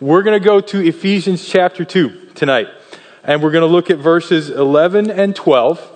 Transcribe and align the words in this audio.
We're 0.00 0.22
going 0.22 0.40
to 0.40 0.44
go 0.44 0.60
to 0.60 0.80
Ephesians 0.80 1.46
chapter 1.46 1.84
2 1.84 2.30
tonight, 2.34 2.66
and 3.22 3.42
we're 3.42 3.52
going 3.52 3.62
to 3.62 3.72
look 3.72 3.90
at 3.90 3.98
verses 3.98 4.48
11 4.48 5.10
and 5.10 5.36
12. 5.36 5.90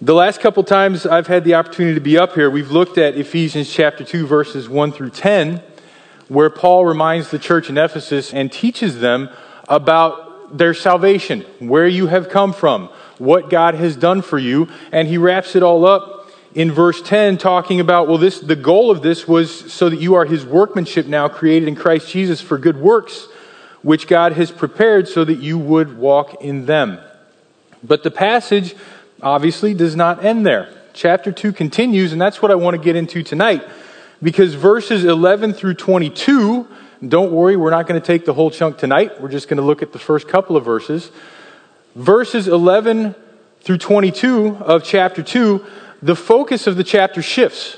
The 0.00 0.14
last 0.14 0.40
couple 0.40 0.62
times 0.62 1.04
I've 1.04 1.26
had 1.26 1.44
the 1.44 1.56
opportunity 1.56 1.94
to 1.94 2.00
be 2.00 2.16
up 2.16 2.34
here, 2.34 2.48
we've 2.48 2.70
looked 2.70 2.96
at 2.96 3.16
Ephesians 3.16 3.70
chapter 3.70 4.02
2, 4.02 4.26
verses 4.26 4.66
1 4.66 4.92
through 4.92 5.10
10, 5.10 5.62
where 6.28 6.48
Paul 6.48 6.86
reminds 6.86 7.30
the 7.30 7.40
church 7.40 7.68
in 7.68 7.76
Ephesus 7.76 8.32
and 8.32 8.50
teaches 8.50 9.00
them 9.00 9.28
about 9.68 10.56
their 10.56 10.72
salvation, 10.72 11.42
where 11.58 11.88
you 11.88 12.06
have 12.06 12.30
come 12.30 12.54
from, 12.54 12.88
what 13.18 13.50
God 13.50 13.74
has 13.74 13.94
done 13.94 14.22
for 14.22 14.38
you, 14.38 14.68
and 14.90 15.06
he 15.06 15.18
wraps 15.18 15.54
it 15.54 15.62
all 15.62 15.84
up 15.84 16.21
in 16.54 16.70
verse 16.70 17.00
10 17.00 17.38
talking 17.38 17.80
about 17.80 18.08
well 18.08 18.18
this 18.18 18.40
the 18.40 18.56
goal 18.56 18.90
of 18.90 19.02
this 19.02 19.26
was 19.26 19.72
so 19.72 19.88
that 19.88 20.00
you 20.00 20.14
are 20.14 20.24
his 20.24 20.44
workmanship 20.44 21.06
now 21.06 21.28
created 21.28 21.68
in 21.68 21.74
Christ 21.74 22.10
Jesus 22.10 22.40
for 22.40 22.58
good 22.58 22.76
works 22.76 23.26
which 23.82 24.06
God 24.06 24.32
has 24.34 24.50
prepared 24.50 25.08
so 25.08 25.24
that 25.24 25.40
you 25.40 25.58
would 25.58 25.98
walk 25.98 26.40
in 26.40 26.66
them. 26.66 27.00
But 27.82 28.04
the 28.04 28.12
passage 28.12 28.76
obviously 29.20 29.74
does 29.74 29.96
not 29.96 30.24
end 30.24 30.46
there. 30.46 30.72
Chapter 30.92 31.32
2 31.32 31.52
continues 31.52 32.12
and 32.12 32.20
that's 32.20 32.42
what 32.42 32.50
I 32.50 32.54
want 32.54 32.76
to 32.76 32.82
get 32.82 32.96
into 32.96 33.22
tonight 33.22 33.66
because 34.22 34.54
verses 34.54 35.04
11 35.04 35.54
through 35.54 35.74
22 35.74 36.68
don't 37.06 37.32
worry, 37.32 37.56
we're 37.56 37.70
not 37.70 37.88
going 37.88 38.00
to 38.00 38.06
take 38.06 38.24
the 38.26 38.32
whole 38.32 38.50
chunk 38.52 38.78
tonight. 38.78 39.20
We're 39.20 39.28
just 39.28 39.48
going 39.48 39.56
to 39.56 39.64
look 39.64 39.82
at 39.82 39.92
the 39.92 39.98
first 39.98 40.28
couple 40.28 40.56
of 40.56 40.64
verses. 40.64 41.10
Verses 41.96 42.46
11 42.46 43.16
through 43.60 43.78
22 43.78 44.58
of 44.58 44.84
chapter 44.84 45.20
2 45.20 45.66
the 46.02 46.16
focus 46.16 46.66
of 46.66 46.76
the 46.76 46.84
chapter 46.84 47.22
shifts. 47.22 47.76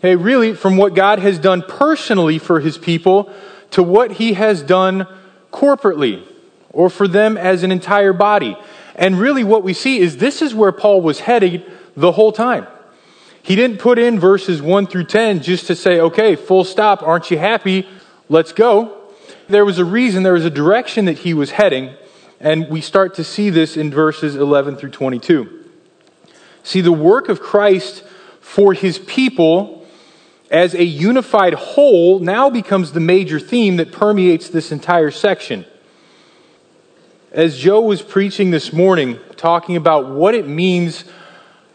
Hey, 0.00 0.14
really, 0.14 0.54
from 0.54 0.76
what 0.76 0.94
God 0.94 1.18
has 1.20 1.38
done 1.38 1.62
personally 1.66 2.38
for 2.38 2.60
his 2.60 2.76
people 2.76 3.32
to 3.70 3.82
what 3.82 4.12
he 4.12 4.34
has 4.34 4.62
done 4.62 5.06
corporately 5.50 6.22
or 6.70 6.90
for 6.90 7.08
them 7.08 7.38
as 7.38 7.62
an 7.62 7.72
entire 7.72 8.12
body. 8.12 8.56
And 8.94 9.18
really, 9.18 9.42
what 9.42 9.62
we 9.62 9.72
see 9.72 9.98
is 9.98 10.18
this 10.18 10.42
is 10.42 10.54
where 10.54 10.72
Paul 10.72 11.00
was 11.00 11.20
heading 11.20 11.62
the 11.96 12.12
whole 12.12 12.32
time. 12.32 12.66
He 13.42 13.56
didn't 13.56 13.78
put 13.78 13.98
in 13.98 14.18
verses 14.18 14.60
1 14.60 14.86
through 14.88 15.04
10 15.04 15.40
just 15.40 15.66
to 15.68 15.76
say, 15.76 16.00
okay, 16.00 16.36
full 16.36 16.64
stop, 16.64 17.02
aren't 17.02 17.30
you 17.30 17.38
happy? 17.38 17.88
Let's 18.28 18.52
go. 18.52 18.98
There 19.48 19.64
was 19.64 19.78
a 19.78 19.84
reason, 19.84 20.24
there 20.24 20.32
was 20.32 20.44
a 20.44 20.50
direction 20.50 21.04
that 21.04 21.18
he 21.18 21.32
was 21.32 21.52
heading, 21.52 21.94
and 22.40 22.68
we 22.68 22.80
start 22.80 23.14
to 23.14 23.24
see 23.24 23.50
this 23.50 23.76
in 23.76 23.90
verses 23.90 24.34
11 24.34 24.76
through 24.76 24.90
22. 24.90 25.55
See, 26.66 26.80
the 26.80 26.90
work 26.90 27.28
of 27.28 27.40
Christ 27.40 28.02
for 28.40 28.74
his 28.74 28.98
people 28.98 29.86
as 30.50 30.74
a 30.74 30.82
unified 30.82 31.54
whole 31.54 32.18
now 32.18 32.50
becomes 32.50 32.90
the 32.90 32.98
major 32.98 33.38
theme 33.38 33.76
that 33.76 33.92
permeates 33.92 34.48
this 34.48 34.72
entire 34.72 35.12
section. 35.12 35.64
As 37.30 37.56
Joe 37.56 37.82
was 37.82 38.02
preaching 38.02 38.50
this 38.50 38.72
morning, 38.72 39.20
talking 39.36 39.76
about 39.76 40.08
what 40.08 40.34
it 40.34 40.48
means 40.48 41.04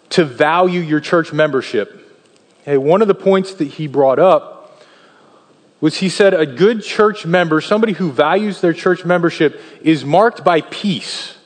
to 0.09 0.25
value 0.25 0.81
your 0.81 0.99
church 0.99 1.31
membership, 1.31 2.13
hey, 2.65 2.75
one 2.77 3.01
of 3.01 3.07
the 3.07 3.15
points 3.15 3.53
that 3.53 3.69
he 3.69 3.87
brought 3.87 4.19
up 4.19 4.83
was 5.79 5.99
he 5.99 6.09
said 6.09 6.33
a 6.33 6.45
good 6.45 6.83
church 6.83 7.25
member, 7.25 7.61
somebody 7.61 7.93
who 7.93 8.11
values 8.11 8.59
their 8.59 8.73
church 8.73 9.05
membership, 9.05 9.61
is 9.83 10.03
marked 10.03 10.43
by 10.43 10.59
peace. 10.59 11.37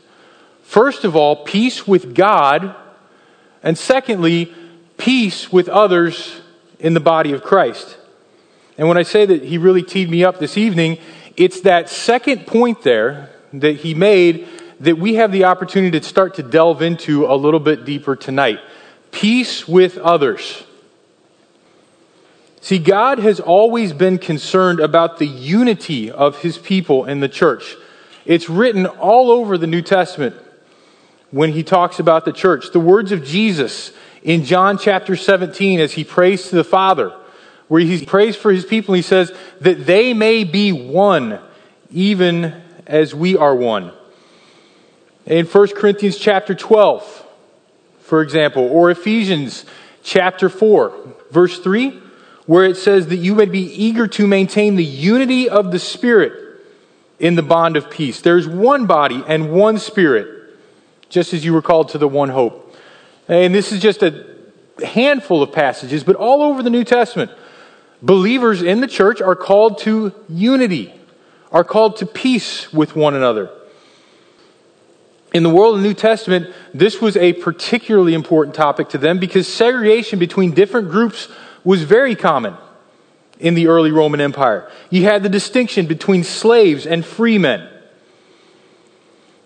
First 0.64 1.04
of 1.04 1.16
all, 1.16 1.44
peace 1.44 1.86
with 1.86 2.16
God 2.16 2.76
and 3.66 3.76
secondly, 3.76 4.54
peace 4.98 5.52
with 5.52 5.68
others 5.68 6.40
in 6.80 6.94
the 6.94 7.00
body 7.00 7.34
of 7.34 7.44
Christ. 7.44 7.98
And 8.78 8.88
when 8.88 8.96
I 8.96 9.02
say 9.02 9.26
that 9.26 9.44
he 9.44 9.58
really 9.58 9.82
teed 9.82 10.08
me 10.10 10.24
up 10.24 10.40
this 10.40 10.56
evening, 10.56 11.00
it's 11.36 11.62
that 11.62 11.90
second 11.90 12.46
point 12.46 12.84
there 12.84 13.32
that 13.54 13.78
he 13.78 13.96
made 13.96 14.48
that 14.82 15.00
we 15.00 15.16
have 15.16 15.32
the 15.32 15.46
opportunity 15.46 16.00
to 16.00 16.06
start 16.06 16.36
to 16.36 16.44
delve 16.44 16.84
into 16.84 17.25
a 17.25 17.34
little 17.34 17.59
bit 17.59 17.86
deeper 17.86 18.16
tonight. 18.16 18.59
Peace 19.12 19.68
with 19.68 19.98
others. 19.98 20.64
See, 22.62 22.78
God 22.78 23.18
has 23.18 23.40
always 23.40 23.94
been 23.94 24.20
concerned 24.20 24.80
about 24.80 25.18
the 25.18 25.28
unity 25.28 26.12
of 26.12 26.40
his 26.40 26.59
people 26.59 27.06
in 27.06 27.20
the 27.20 27.30
church. 27.30 27.75
It's 28.25 28.48
written 28.48 28.86
all 28.86 29.31
over 29.31 29.58
the 29.58 29.68
New 29.68 29.81
Testament 29.81 30.36
when 31.35 31.51
he 31.51 31.63
talks 31.63 32.00
about 32.00 32.23
the 32.23 32.31
church. 32.31 32.72
The 32.72 32.79
words 32.79 33.12
of 33.12 33.22
Jesus 33.22 33.91
in 34.23 34.46
John 34.46 34.78
chapter 34.78 35.18
17 35.18 35.81
as 35.81 35.91
he 35.91 36.06
prays 36.06 36.47
to 36.47 36.56
the 36.56 36.63
Father, 36.63 37.13
where 37.68 37.81
he 37.81 38.06
prays 38.06 38.38
for 38.38 38.53
his 38.53 38.63
people, 38.63 38.94
he 38.94 39.01
says, 39.01 39.34
that 39.59 39.85
they 39.85 40.13
may 40.13 40.45
be 40.45 40.72
one, 40.72 41.41
even 41.91 42.63
as 42.88 43.13
we 43.13 43.35
are 43.35 43.53
one. 43.53 43.91
In 45.25 45.45
1 45.45 45.68
Corinthians 45.75 46.18
chapter 46.18 46.56
12, 46.56 47.25
for 48.00 48.22
example, 48.22 48.63
or 48.63 48.90
Ephesians 48.90 49.66
chapter 50.03 50.47
4, 50.47 51.16
verse 51.31 51.59
3, 51.59 52.01
where 52.45 52.63
it 52.63 52.78
says 52.78 53.07
that 53.07 53.18
you 53.18 53.35
may 53.35 53.44
be 53.44 53.63
eager 53.63 54.07
to 54.07 54.25
maintain 54.25 54.78
the 54.78 54.85
unity 54.85 55.50
of 55.50 55.74
the 55.74 55.79
Spirit 55.79 56.62
in 57.19 57.35
the 57.35 57.44
bond 57.44 57.75
of 57.75 57.90
peace. 57.90 58.22
There's 58.22 58.47
one 58.47 58.85
body 58.85 59.22
and 59.28 59.51
one 59.51 59.79
Spirit 59.79 60.34
just 61.10 61.34
as 61.34 61.46
you 61.46 61.54
were 61.54 61.62
called 61.62 61.90
to 61.90 61.98
the 61.98 62.08
one 62.08 62.30
hope. 62.30 62.76
And 63.28 63.54
this 63.54 63.72
is 63.72 63.82
just 63.82 64.04
a 64.04 64.26
handful 64.84 65.42
of 65.42 65.52
passages, 65.52 66.04
but 66.04 66.16
all 66.16 66.42
over 66.42 66.62
the 66.62 66.70
New 66.70 66.84
Testament, 66.84 67.32
believers 68.02 68.62
in 68.62 68.82
the 68.82 68.88
church 68.88 69.22
are 69.22 69.36
called 69.36 69.80
to 69.80 70.14
unity, 70.30 70.94
are 71.52 71.64
called 71.64 71.98
to 71.98 72.06
peace 72.06 72.72
with 72.74 72.96
one 72.96 73.16
another. 73.16 73.50
In 75.34 75.44
the 75.44 75.50
world 75.50 75.76
of 75.76 75.82
the 75.82 75.88
New 75.88 75.94
Testament, 75.94 76.54
this 76.74 77.02
was 77.02 77.18
a 77.18 77.34
particularly 77.34 78.14
important 78.14 78.56
topic 78.56 78.90
to 78.90 78.98
them 78.98 79.20
because 79.20 79.48
segregation 79.48 80.20
between 80.20 80.52
different 80.54 80.90
groups 80.90 81.28
was 81.64 81.84
very 81.84 82.16
common 82.16 82.56
in 83.40 83.54
the 83.54 83.68
early 83.68 83.92
Roman 83.92 84.22
Empire. 84.22 84.72
You 84.90 85.04
had 85.04 85.24
the 85.24 85.30
distinction 85.30 85.88
between 85.88 86.24
slaves 86.24 86.86
and 86.86 87.06
free 87.06 87.38
men 87.38 87.70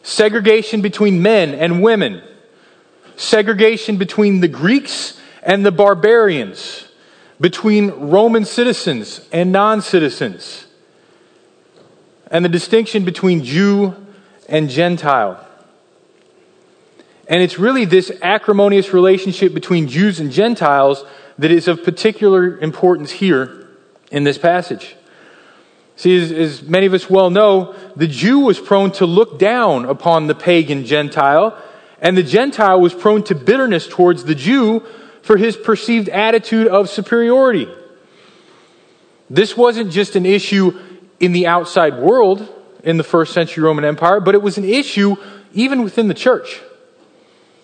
segregation 0.09 0.81
between 0.81 1.21
men 1.21 1.53
and 1.53 1.83
women, 1.83 2.21
segregation 3.15 3.97
between 3.97 4.39
the 4.39 4.47
Greeks 4.47 5.19
and 5.43 5.65
the 5.65 5.71
barbarians, 5.71 6.87
between 7.39 7.89
Roman 7.91 8.43
citizens 8.43 9.21
and 9.31 9.51
non 9.51 9.81
citizens, 9.81 10.65
and 12.31 12.43
the 12.43 12.49
distinction 12.49 13.05
between 13.05 13.43
Jew 13.43 13.95
and 14.47 14.69
Gentile. 14.69 15.45
And 17.27 17.43
it's 17.43 17.59
really 17.59 17.85
this 17.85 18.11
acrimonious 18.23 18.91
relationship 18.91 19.53
between 19.53 19.87
Jews 19.87 20.19
and 20.19 20.31
Gentiles 20.31 21.05
that 21.37 21.51
is 21.51 21.67
of 21.67 21.83
particular 21.83 22.57
importance 22.57 23.11
here 23.11 23.67
in 24.11 24.23
this 24.23 24.39
passage. 24.39 24.95
See, 25.99 26.15
as, 26.15 26.31
as, 26.31 26.63
many 26.63 26.85
of 26.85 26.93
us 26.93 27.09
well 27.09 27.29
know, 27.29 27.75
the 27.97 28.07
Jew 28.07 28.39
was 28.39 28.57
prone 28.57 28.93
to 28.93 29.05
look 29.05 29.37
down 29.37 29.83
upon 29.83 30.27
the 30.27 30.33
pagan 30.33 30.85
Gentile, 30.85 31.61
and 31.99 32.15
the 32.15 32.23
Gentile 32.23 32.79
was 32.79 32.93
prone 32.93 33.21
to 33.23 33.35
bitterness 33.35 33.85
towards 33.85 34.23
the 34.23 34.33
Jew 34.33 34.81
for 35.23 35.35
his 35.35 35.57
perceived 35.57 36.07
attitude 36.07 36.67
of 36.67 36.89
superiority. 36.89 37.67
This 39.29 39.57
wasn't 39.57 39.91
just 39.91 40.15
an 40.15 40.25
issue 40.25 40.79
in 41.19 41.33
the 41.33 41.47
outside 41.47 41.97
world 41.97 42.47
in 42.81 42.95
the 42.95 43.03
first 43.03 43.33
century 43.33 43.65
Roman 43.65 43.83
Empire, 43.83 44.21
but 44.21 44.35
it 44.35 44.41
was 44.41 44.57
an 44.57 44.63
issue 44.63 45.17
even 45.51 45.83
within 45.83 46.07
the 46.07 46.13
church. 46.13 46.61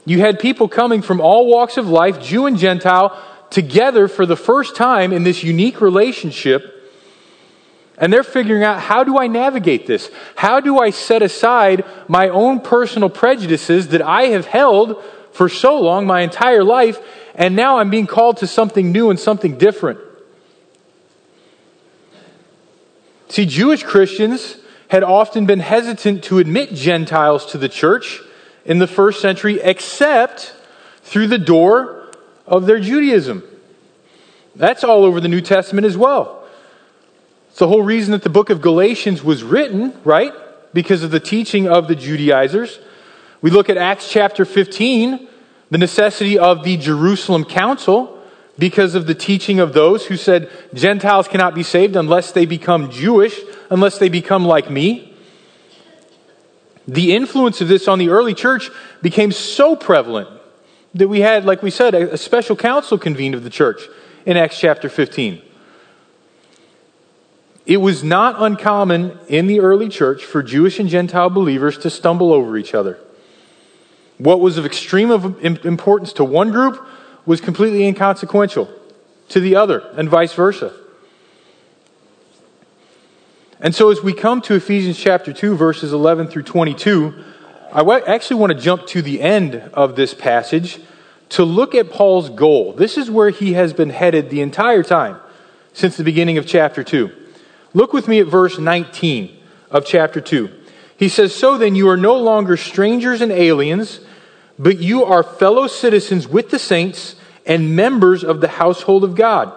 You 0.04 0.20
had 0.20 0.42
people 0.42 0.68
coming 0.68 1.02
from 1.02 1.22
all 1.22 1.48
walks 1.48 1.78
of 1.78 1.88
life, 1.88 2.22
Jew 2.22 2.48
and 2.48 2.58
Gentile, 2.58 3.18
together 3.50 4.10
for 4.10 4.26
the 4.26 4.36
first 4.36 4.76
time 4.76 5.14
in 5.14 5.24
this 5.24 5.42
unique 5.42 5.80
relationship 5.80 6.74
and 7.98 8.12
they're 8.12 8.24
figuring 8.24 8.64
out 8.64 8.80
how 8.80 9.04
do 9.04 9.18
I 9.18 9.28
navigate 9.28 9.88
this? 9.88 10.10
How 10.36 10.60
do 10.60 10.80
I 10.80 10.90
set 10.90 11.22
aside 11.22 11.86
my 12.08 12.30
own 12.30 12.60
personal 12.60 13.10
prejudices 13.10 13.90
that 13.90 14.02
I 14.02 14.24
have 14.28 14.46
held 14.46 15.04
for 15.32 15.50
so 15.50 15.80
long, 15.80 16.06
my 16.06 16.22
entire 16.22 16.64
life, 16.64 17.00
and 17.36 17.56
now 17.56 17.78
I'm 17.78 17.90
being 17.90 18.08
called 18.08 18.38
to 18.38 18.48
something 18.48 18.92
new 18.92 19.10
and 19.10 19.20
something 19.20 19.58
different? 19.58 20.00
See, 23.30 23.46
Jewish 23.46 23.84
Christians 23.84 24.58
had 24.90 25.04
often 25.04 25.46
been 25.46 25.60
hesitant 25.60 26.24
to 26.26 26.40
admit 26.40 26.74
Gentiles 26.74 27.46
to 27.48 27.58
the 27.58 27.70
church 27.70 28.22
in 28.66 28.80
the 28.80 28.88
first 28.88 29.22
century, 29.22 29.60
except 29.62 30.54
through 31.02 31.28
the 31.28 31.38
door 31.38 32.12
of 32.46 32.66
their 32.66 32.80
Judaism. 32.80 33.44
That's 34.56 34.84
all 34.84 35.04
over 35.04 35.20
the 35.20 35.28
New 35.28 35.42
Testament 35.42 35.86
as 35.86 35.98
well. 35.98 36.45
It's 37.56 37.60
the 37.62 37.70
whole 37.70 37.84
reason 37.84 38.12
that 38.12 38.22
the 38.22 38.30
book 38.30 38.50
of 38.50 38.60
Galatians 38.60 39.24
was 39.24 39.42
written, 39.42 39.94
right? 40.04 40.34
Because 40.74 41.04
of 41.04 41.12
the 41.12 41.22
teaching 41.22 41.70
of 41.70 41.88
the 41.88 41.96
Judaizers. 41.96 42.80
We 43.42 43.50
look 43.50 43.70
at 43.70 43.78
Acts 43.78 44.12
chapter 44.12 44.44
15, 44.44 45.26
the 45.72 45.78
necessity 45.78 46.38
of 46.38 46.66
the 46.66 46.76
Jerusalem 46.76 47.46
Council, 47.46 48.22
because 48.60 48.94
of 48.94 49.08
the 49.08 49.16
teaching 49.16 49.62
of 49.62 49.72
those 49.72 50.06
who 50.06 50.18
said 50.18 50.50
Gentiles 50.74 51.30
cannot 51.30 51.56
be 51.56 51.64
saved 51.64 51.96
unless 51.96 52.34
they 52.34 52.46
become 52.46 52.92
Jewish, 52.92 53.40
unless 53.70 54.00
they 54.00 54.10
become 54.10 54.44
like 54.44 54.70
me. 54.70 55.16
The 56.90 57.16
influence 57.16 57.62
of 57.62 57.70
this 57.70 57.88
on 57.88 58.00
the 58.00 58.10
early 58.10 58.34
church 58.34 58.70
became 59.02 59.32
so 59.32 59.78
prevalent 59.78 60.28
that 60.94 61.08
we 61.08 61.22
had, 61.22 61.46
like 61.46 61.64
we 61.64 61.72
said, 61.72 61.96
a 61.96 62.18
special 62.18 62.58
council 62.58 62.98
convened 62.98 63.34
of 63.34 63.46
the 63.46 63.50
church 63.50 63.88
in 64.26 64.36
Acts 64.36 64.60
chapter 64.60 64.90
15. 64.90 65.42
It 67.66 67.78
was 67.78 68.04
not 68.04 68.36
uncommon 68.38 69.18
in 69.28 69.48
the 69.48 69.60
early 69.60 69.90
church 69.90 70.24
for 70.24 70.44
Jewish 70.44 70.80
and 70.80 70.88
Gentile 70.88 71.30
believers 71.30 71.78
to 71.80 71.90
stumble 71.90 72.32
over 72.32 72.58
each 72.58 72.76
other. 72.76 73.00
What 74.18 74.40
was 74.40 74.58
of 74.58 74.66
extreme 74.66 75.12
importance 75.12 76.14
to 76.14 76.24
one 76.24 76.52
group 76.52 76.86
was 77.26 77.42
completely 77.42 77.88
inconsequential 77.88 78.70
to 79.30 79.40
the 79.40 79.56
other, 79.56 79.80
and 79.98 80.08
vice 80.08 80.34
versa. 80.34 80.72
And 83.60 83.74
so, 83.74 83.90
as 83.90 84.04
we 84.04 84.14
come 84.14 84.42
to 84.42 84.54
Ephesians 84.54 84.98
chapter 84.98 85.34
2, 85.34 85.56
verses 85.56 85.92
11 85.92 86.28
through 86.28 86.44
22, 86.44 87.14
I 87.74 88.00
actually 88.02 88.40
want 88.40 88.54
to 88.54 88.60
jump 88.60 88.86
to 88.88 89.02
the 89.02 89.22
end 89.22 89.56
of 89.74 89.96
this 89.96 90.14
passage 90.14 90.80
to 91.30 91.44
look 91.44 91.74
at 91.74 91.90
Paul's 91.90 92.30
goal. 92.30 92.74
This 92.74 92.98
is 92.98 93.10
where 93.10 93.32
he 93.32 93.54
has 93.54 93.74
been 93.74 93.90
headed 93.90 94.30
the 94.30 94.42
entire 94.42 94.84
time 94.84 95.20
since 95.74 95.98
the 95.98 96.04
beginning 96.04 96.38
of 96.38 96.46
chapter 96.46 96.84
2. 96.84 97.25
Look 97.76 97.92
with 97.92 98.08
me 98.08 98.22
at 98.22 98.28
verse 98.28 98.58
19 98.58 99.38
of 99.70 99.86
chapter 99.86 100.22
2. 100.22 100.50
He 100.96 101.10
says, 101.10 101.36
So 101.36 101.58
then 101.58 101.76
you 101.76 101.90
are 101.90 101.98
no 101.98 102.16
longer 102.16 102.56
strangers 102.56 103.20
and 103.20 103.34
aliens, 103.34 104.00
but 104.58 104.80
you 104.80 105.04
are 105.04 105.22
fellow 105.22 105.68
citizens 105.68 106.26
with 106.26 106.52
the 106.52 106.58
saints 106.58 107.18
and 107.46 107.76
members 107.76 108.24
of 108.24 108.40
the 108.40 108.48
household 108.48 109.04
of 109.04 109.14
God, 109.14 109.52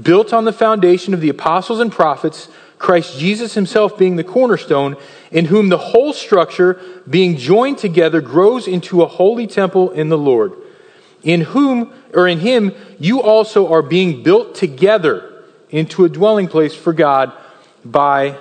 built 0.00 0.34
on 0.34 0.44
the 0.44 0.52
foundation 0.52 1.14
of 1.14 1.22
the 1.22 1.30
apostles 1.30 1.80
and 1.80 1.90
prophets, 1.90 2.48
Christ 2.78 3.18
Jesus 3.18 3.54
himself 3.54 3.96
being 3.96 4.16
the 4.16 4.24
cornerstone, 4.24 4.98
in 5.30 5.46
whom 5.46 5.70
the 5.70 5.78
whole 5.78 6.12
structure, 6.12 6.78
being 7.08 7.38
joined 7.38 7.78
together, 7.78 8.20
grows 8.20 8.68
into 8.68 9.00
a 9.00 9.08
holy 9.08 9.46
temple 9.46 9.90
in 9.92 10.10
the 10.10 10.18
Lord. 10.18 10.52
In 11.22 11.40
whom, 11.40 11.94
or 12.12 12.28
in 12.28 12.40
him, 12.40 12.74
you 12.98 13.22
also 13.22 13.72
are 13.72 13.80
being 13.80 14.22
built 14.22 14.54
together 14.54 15.42
into 15.70 16.04
a 16.04 16.10
dwelling 16.10 16.46
place 16.46 16.74
for 16.74 16.92
God 16.92 17.32
by 17.84 18.38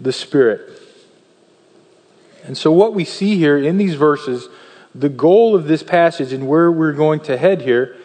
the 0.00 0.12
Spirit. 0.12 0.82
And 2.44 2.56
so, 2.56 2.72
what 2.72 2.94
we 2.94 3.04
see 3.04 3.36
here 3.36 3.58
in 3.58 3.76
these 3.76 3.94
verses, 3.94 4.48
the 4.94 5.08
goal 5.08 5.54
of 5.54 5.66
this 5.66 5.82
passage 5.82 6.32
and 6.32 6.48
where 6.48 6.70
we're 6.70 6.92
going 6.92 7.20
to 7.20 7.36
head 7.36 7.62
here, 7.62 7.96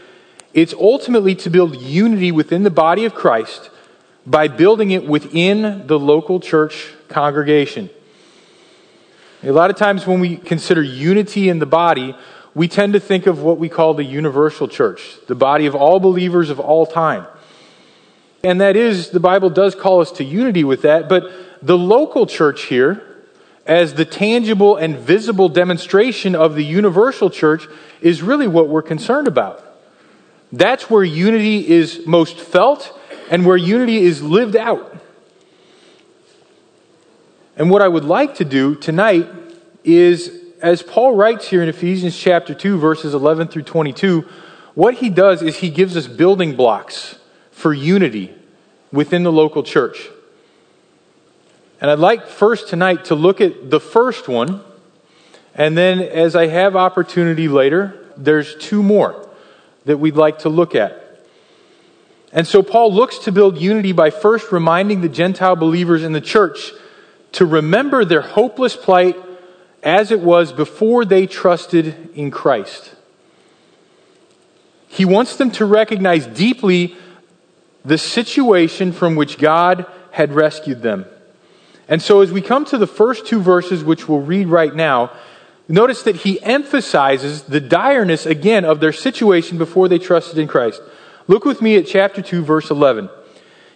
it's 0.53 0.73
ultimately 0.73 1.35
to 1.35 1.49
build 1.49 1.75
unity 1.77 2.31
within 2.31 2.63
the 2.63 2.69
body 2.69 3.05
of 3.05 3.13
Christ 3.15 3.69
by 4.25 4.47
building 4.47 4.91
it 4.91 5.05
within 5.07 5.87
the 5.87 5.99
local 5.99 6.39
church 6.39 6.89
congregation. 7.09 7.89
A 9.43 9.51
lot 9.51 9.69
of 9.69 9.75
times, 9.75 10.07
when 10.07 10.19
we 10.19 10.37
consider 10.37 10.81
unity 10.81 11.49
in 11.49 11.59
the 11.59 11.65
body, 11.65 12.15
we 12.55 12.67
tend 12.67 12.93
to 12.93 12.99
think 12.99 13.27
of 13.27 13.41
what 13.41 13.57
we 13.57 13.67
call 13.67 13.93
the 13.93 14.03
universal 14.03 14.67
church, 14.67 15.17
the 15.27 15.35
body 15.35 15.65
of 15.65 15.75
all 15.75 15.99
believers 15.99 16.49
of 16.49 16.59
all 16.59 16.85
time. 16.85 17.25
And 18.45 18.59
that 18.59 18.75
is, 18.75 19.11
the 19.11 19.21
Bible 19.21 19.49
does 19.49 19.73
call 19.73 20.01
us 20.01 20.11
to 20.13 20.23
unity 20.23 20.65
with 20.65 20.81
that, 20.81 21.07
but 21.07 21.31
the 21.61 21.77
local 21.77 22.25
church 22.25 22.63
here, 22.63 23.01
as 23.65 23.93
the 23.93 24.03
tangible 24.03 24.75
and 24.75 24.97
visible 24.97 25.47
demonstration 25.47 26.35
of 26.35 26.55
the 26.55 26.63
universal 26.65 27.29
church, 27.29 27.65
is 28.01 28.21
really 28.21 28.47
what 28.49 28.67
we're 28.67 28.81
concerned 28.81 29.29
about. 29.29 29.63
That's 30.51 30.89
where 30.89 31.05
unity 31.05 31.65
is 31.69 32.05
most 32.05 32.37
felt 32.37 32.99
and 33.31 33.45
where 33.45 33.55
unity 33.55 33.99
is 33.99 34.21
lived 34.21 34.57
out. 34.57 34.93
And 37.55 37.69
what 37.69 37.81
I 37.81 37.87
would 37.87 38.03
like 38.03 38.35
to 38.35 38.45
do 38.45 38.75
tonight 38.75 39.29
is, 39.85 40.43
as 40.61 40.83
Paul 40.83 41.15
writes 41.15 41.47
here 41.47 41.63
in 41.63 41.69
Ephesians 41.69 42.17
chapter 42.17 42.53
2, 42.53 42.77
verses 42.77 43.13
11 43.13 43.47
through 43.47 43.63
22, 43.63 44.27
what 44.73 44.95
he 44.95 45.09
does 45.09 45.41
is 45.41 45.59
he 45.59 45.69
gives 45.69 45.95
us 45.95 46.07
building 46.07 46.57
blocks 46.57 47.19
for 47.53 47.73
unity 47.73 48.33
within 48.91 49.23
the 49.23 49.31
local 49.31 49.63
church. 49.63 50.09
And 51.79 51.89
I'd 51.89 51.99
like 51.99 52.27
first 52.27 52.67
tonight 52.67 53.05
to 53.05 53.15
look 53.15 53.41
at 53.41 53.69
the 53.69 53.79
first 53.79 54.27
one, 54.27 54.61
and 55.55 55.77
then 55.77 55.99
as 55.99 56.35
I 56.35 56.47
have 56.47 56.75
opportunity 56.75 57.47
later, 57.47 58.07
there's 58.17 58.55
two 58.55 58.83
more 58.83 59.29
that 59.85 59.97
we'd 59.97 60.15
like 60.15 60.39
to 60.39 60.49
look 60.49 60.75
at. 60.75 60.99
And 62.31 62.47
so 62.47 62.63
Paul 62.63 62.93
looks 62.93 63.19
to 63.19 63.31
build 63.31 63.59
unity 63.59 63.91
by 63.91 64.09
first 64.09 64.51
reminding 64.51 65.01
the 65.01 65.09
Gentile 65.09 65.55
believers 65.55 66.03
in 66.03 66.13
the 66.13 66.21
church 66.21 66.71
to 67.33 67.45
remember 67.45 68.05
their 68.05 68.21
hopeless 68.21 68.75
plight 68.75 69.15
as 69.83 70.11
it 70.11 70.21
was 70.21 70.53
before 70.53 71.05
they 71.05 71.27
trusted 71.27 72.09
in 72.15 72.31
Christ. 72.31 72.95
He 74.87 75.05
wants 75.05 75.35
them 75.35 75.51
to 75.51 75.65
recognize 75.65 76.25
deeply 76.27 76.95
the 77.85 77.97
situation 77.97 78.91
from 78.91 79.15
which 79.15 79.37
God 79.37 79.85
had 80.11 80.33
rescued 80.33 80.81
them. 80.81 81.05
And 81.87 82.01
so, 82.01 82.21
as 82.21 82.31
we 82.31 82.41
come 82.41 82.65
to 82.65 82.77
the 82.77 82.87
first 82.87 83.25
two 83.25 83.41
verses, 83.41 83.83
which 83.83 84.07
we'll 84.07 84.21
read 84.21 84.47
right 84.47 84.73
now, 84.73 85.11
notice 85.67 86.03
that 86.03 86.17
he 86.17 86.41
emphasizes 86.41 87.43
the 87.43 87.59
direness 87.59 88.25
again 88.25 88.63
of 88.63 88.79
their 88.79 88.93
situation 88.93 89.57
before 89.57 89.89
they 89.89 89.99
trusted 89.99 90.37
in 90.37 90.47
Christ. 90.47 90.81
Look 91.27 91.45
with 91.45 91.61
me 91.61 91.75
at 91.75 91.87
chapter 91.87 92.21
2, 92.21 92.43
verse 92.43 92.69
11. 92.69 93.09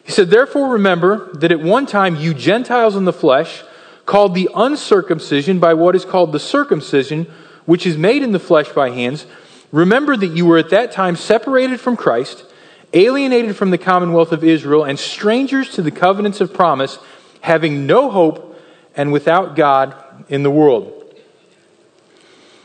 He 0.04 0.12
said, 0.12 0.30
Therefore 0.30 0.69
remember 0.69 1.33
that 1.33 1.51
at 1.51 1.59
one 1.59 1.86
time 1.86 2.15
you 2.15 2.33
Gentiles 2.33 2.95
in 2.95 3.06
the 3.06 3.13
flesh, 3.13 3.63
called 4.06 4.33
the 4.33 4.50
uncircumcision 4.56 5.59
by 5.59 5.74
what 5.74 5.95
is 5.95 6.06
called 6.06 6.31
the 6.31 6.39
circumcision, 6.39 7.27
which 7.65 7.86
is 7.86 7.98
made 7.98 8.24
in 8.24 8.31
the 8.31 8.39
flesh 8.39 8.69
by 8.69 8.89
hands, 8.89 9.25
remember 9.74 10.15
that 10.15 10.27
you 10.27 10.45
were 10.45 10.57
at 10.57 10.69
that 10.69 10.94
time 10.94 11.18
separated 11.18 11.80
from 11.80 11.98
Christ 11.98 12.45
alienated 12.94 13.56
from 13.56 13.72
the 13.72 13.78
commonwealth 13.78 14.31
of 14.31 14.44
Israel, 14.44 14.84
and 14.84 14.98
strangers 14.98 15.72
to 15.72 15.81
the 15.81 15.92
covenants 15.92 16.42
of 16.42 16.54
promise, 16.54 17.00
having 17.42 17.86
no 17.86 18.10
hope 18.10 18.60
and 18.95 19.12
without 19.12 19.56
God 19.56 19.95
in 20.30 20.44
the 20.44 20.51
world. 20.51 20.94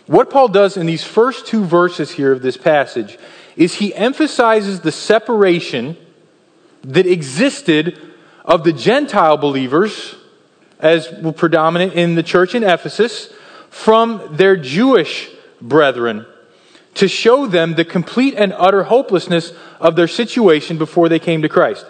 What 0.07 0.31
Paul 0.31 0.49
does 0.49 0.77
in 0.77 0.87
these 0.87 1.05
first 1.05 1.47
two 1.47 1.65
verses 1.65 2.11
here 2.11 2.33
of 2.33 2.43
this 2.43 2.57
passage 2.57 3.19
is 3.57 3.75
he 3.75 3.95
emphasizes 3.95 4.81
the 4.81 4.93
separation 4.93 5.97
that 6.83 7.07
existed 7.07 7.99
of 8.45 8.65
the 8.65 8.73
Gentile 8.73 9.37
believers, 9.37 10.17
as 10.81 11.13
were 11.21 11.33
predominant 11.33 11.93
in 11.93 12.15
the 12.15 12.23
church 12.23 12.55
in 12.55 12.65
Ephesus, 12.65 13.33
from 13.71 14.37
their 14.37 14.57
Jewish 14.57 15.31
brethren 15.61 16.27
to 16.95 17.09
show 17.09 17.47
them 17.47 17.75
the 17.75 17.85
complete 17.85 18.35
and 18.35 18.53
utter 18.53 18.85
hopelessness 18.85 19.53
of 19.81 19.97
their 19.97 20.09
situation 20.09 20.79
before 20.79 21.09
they 21.09 21.19
came 21.19 21.43
to 21.43 21.49
Christ. 21.49 21.87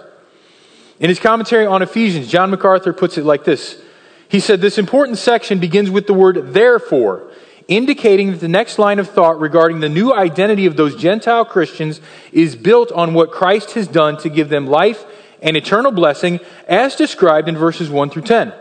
In 1.01 1.09
his 1.09 1.19
commentary 1.19 1.67
on 1.67 1.83
Ephesians, 1.83 2.29
John 2.29 2.51
MacArthur 2.51 2.93
puts 2.93 3.19
it 3.19 3.25
like 3.25 3.45
this. 3.45 3.81
He 4.29 4.41
said, 4.41 4.61
This 4.61 4.79
important 4.79 5.19
section 5.19 5.59
begins 5.59 5.91
with 5.91 6.07
the 6.07 6.15
word 6.15 6.55
therefore, 6.55 7.31
indicating 7.67 8.31
that 8.31 8.41
the 8.41 8.49
next 8.49 8.79
line 8.79 8.99
of 8.99 9.11
thought 9.11 9.41
regarding 9.41 9.81
the 9.81 9.89
new 9.89 10.13
identity 10.13 10.67
of 10.67 10.77
those 10.77 10.95
Gentile 10.95 11.45
Christians 11.45 12.01
is 12.31 12.55
built 12.55 12.93
on 12.93 13.15
what 13.15 13.33
Christ 13.33 13.73
has 13.73 13.89
done 13.89 14.17
to 14.19 14.29
give 14.29 14.49
them 14.49 14.67
life 14.67 15.05
and 15.43 15.57
eternal 15.57 15.91
blessing, 15.91 16.39
as 16.69 16.95
described 16.95 17.49
in 17.49 17.57
verses 17.57 17.91
1 17.91 18.11
through 18.11 18.23
10. 18.23 18.53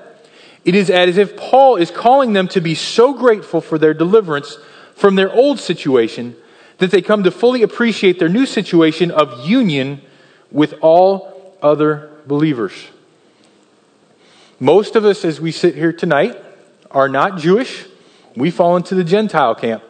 It 0.65 0.75
is 0.75 0.89
as 0.89 1.17
if 1.17 1.37
Paul 1.37 1.75
is 1.75 1.91
calling 1.91 2.33
them 2.33 2.47
to 2.49 2.61
be 2.61 2.75
so 2.75 3.13
grateful 3.13 3.61
for 3.61 3.77
their 3.77 3.93
deliverance 3.93 4.57
from 4.95 5.15
their 5.15 5.31
old 5.31 5.59
situation 5.59 6.35
that 6.77 6.91
they 6.91 7.01
come 7.01 7.23
to 7.23 7.31
fully 7.31 7.61
appreciate 7.61 8.19
their 8.19 8.29
new 8.29 8.45
situation 8.45 9.11
of 9.11 9.47
union 9.47 10.01
with 10.51 10.73
all 10.81 11.55
other 11.61 12.09
believers. 12.25 12.73
Most 14.59 14.95
of 14.95 15.05
us, 15.05 15.23
as 15.25 15.39
we 15.41 15.51
sit 15.51 15.75
here 15.75 15.93
tonight, 15.93 16.37
are 16.89 17.09
not 17.09 17.37
Jewish. 17.37 17.85
We 18.35 18.51
fall 18.51 18.77
into 18.77 18.95
the 18.95 19.03
Gentile 19.03 19.55
camp. 19.55 19.83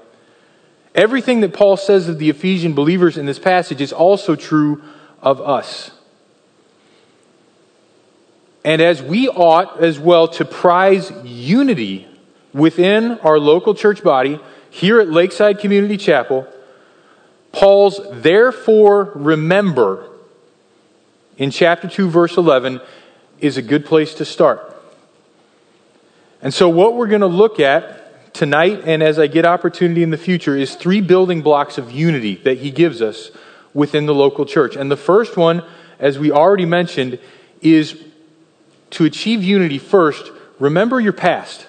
Everything 0.94 1.42
that 1.42 1.54
Paul 1.54 1.78
says 1.78 2.10
of 2.10 2.20
the 2.20 2.30
Ephesian 2.30 2.74
believers 2.74 3.18
in 3.18 3.26
this 3.26 3.40
passage 3.40 3.82
is 3.82 3.94
also 3.94 4.36
true 4.36 4.82
of 5.22 5.40
us. 5.40 5.92
And 8.64 8.82
as 8.82 9.02
we 9.02 9.28
ought 9.28 9.82
as 9.82 10.00
well 10.00 10.28
to 10.30 10.46
prize 10.46 11.12
unity 11.24 12.08
within 12.54 13.20
our 13.20 13.40
local 13.40 13.74
church 13.74 14.04
body, 14.04 14.40
here 14.72 15.00
at 15.00 15.10
Lakeside 15.10 15.60
Community 15.60 15.98
Chapel, 15.98 16.48
Paul's 17.52 18.00
therefore 18.12 19.12
remember 19.14 20.08
in 21.38 21.52
chapter 21.52 21.88
2, 21.88 22.10
verse 22.10 22.38
11, 22.38 22.82
is 23.40 23.58
a 23.58 23.62
good 23.62 23.86
place 23.86 24.14
to 24.16 24.26
start. 24.26 24.76
And 26.42 26.54
so, 26.54 26.70
what 26.70 26.96
we're 26.96 27.08
going 27.08 27.22
to 27.22 27.28
look 27.28 27.60
at 27.60 28.34
tonight, 28.34 28.84
and 28.86 29.04
as 29.04 29.20
I 29.20 29.28
get 29.28 29.46
opportunity 29.46 30.04
in 30.04 30.10
the 30.10 30.18
future, 30.18 30.56
is 30.56 30.76
three 30.76 31.02
building 31.02 31.42
blocks 31.42 31.78
of 31.78 31.92
unity 31.92 32.36
that 32.44 32.60
he 32.60 32.72
gives 32.72 33.02
us 33.02 33.32
within 33.74 34.06
the 34.06 34.14
local 34.14 34.46
church. 34.46 34.76
And 34.76 34.90
the 34.90 34.98
first 34.98 35.36
one, 35.36 35.64
as 36.00 36.18
we 36.18 36.32
already 36.32 36.66
mentioned, 36.66 37.20
is 37.62 38.02
to 38.92 39.06
achieve 39.06 39.44
unity 39.44 39.78
first, 39.78 40.32
remember 40.60 41.00
your 41.00 41.14
past. 41.14 41.68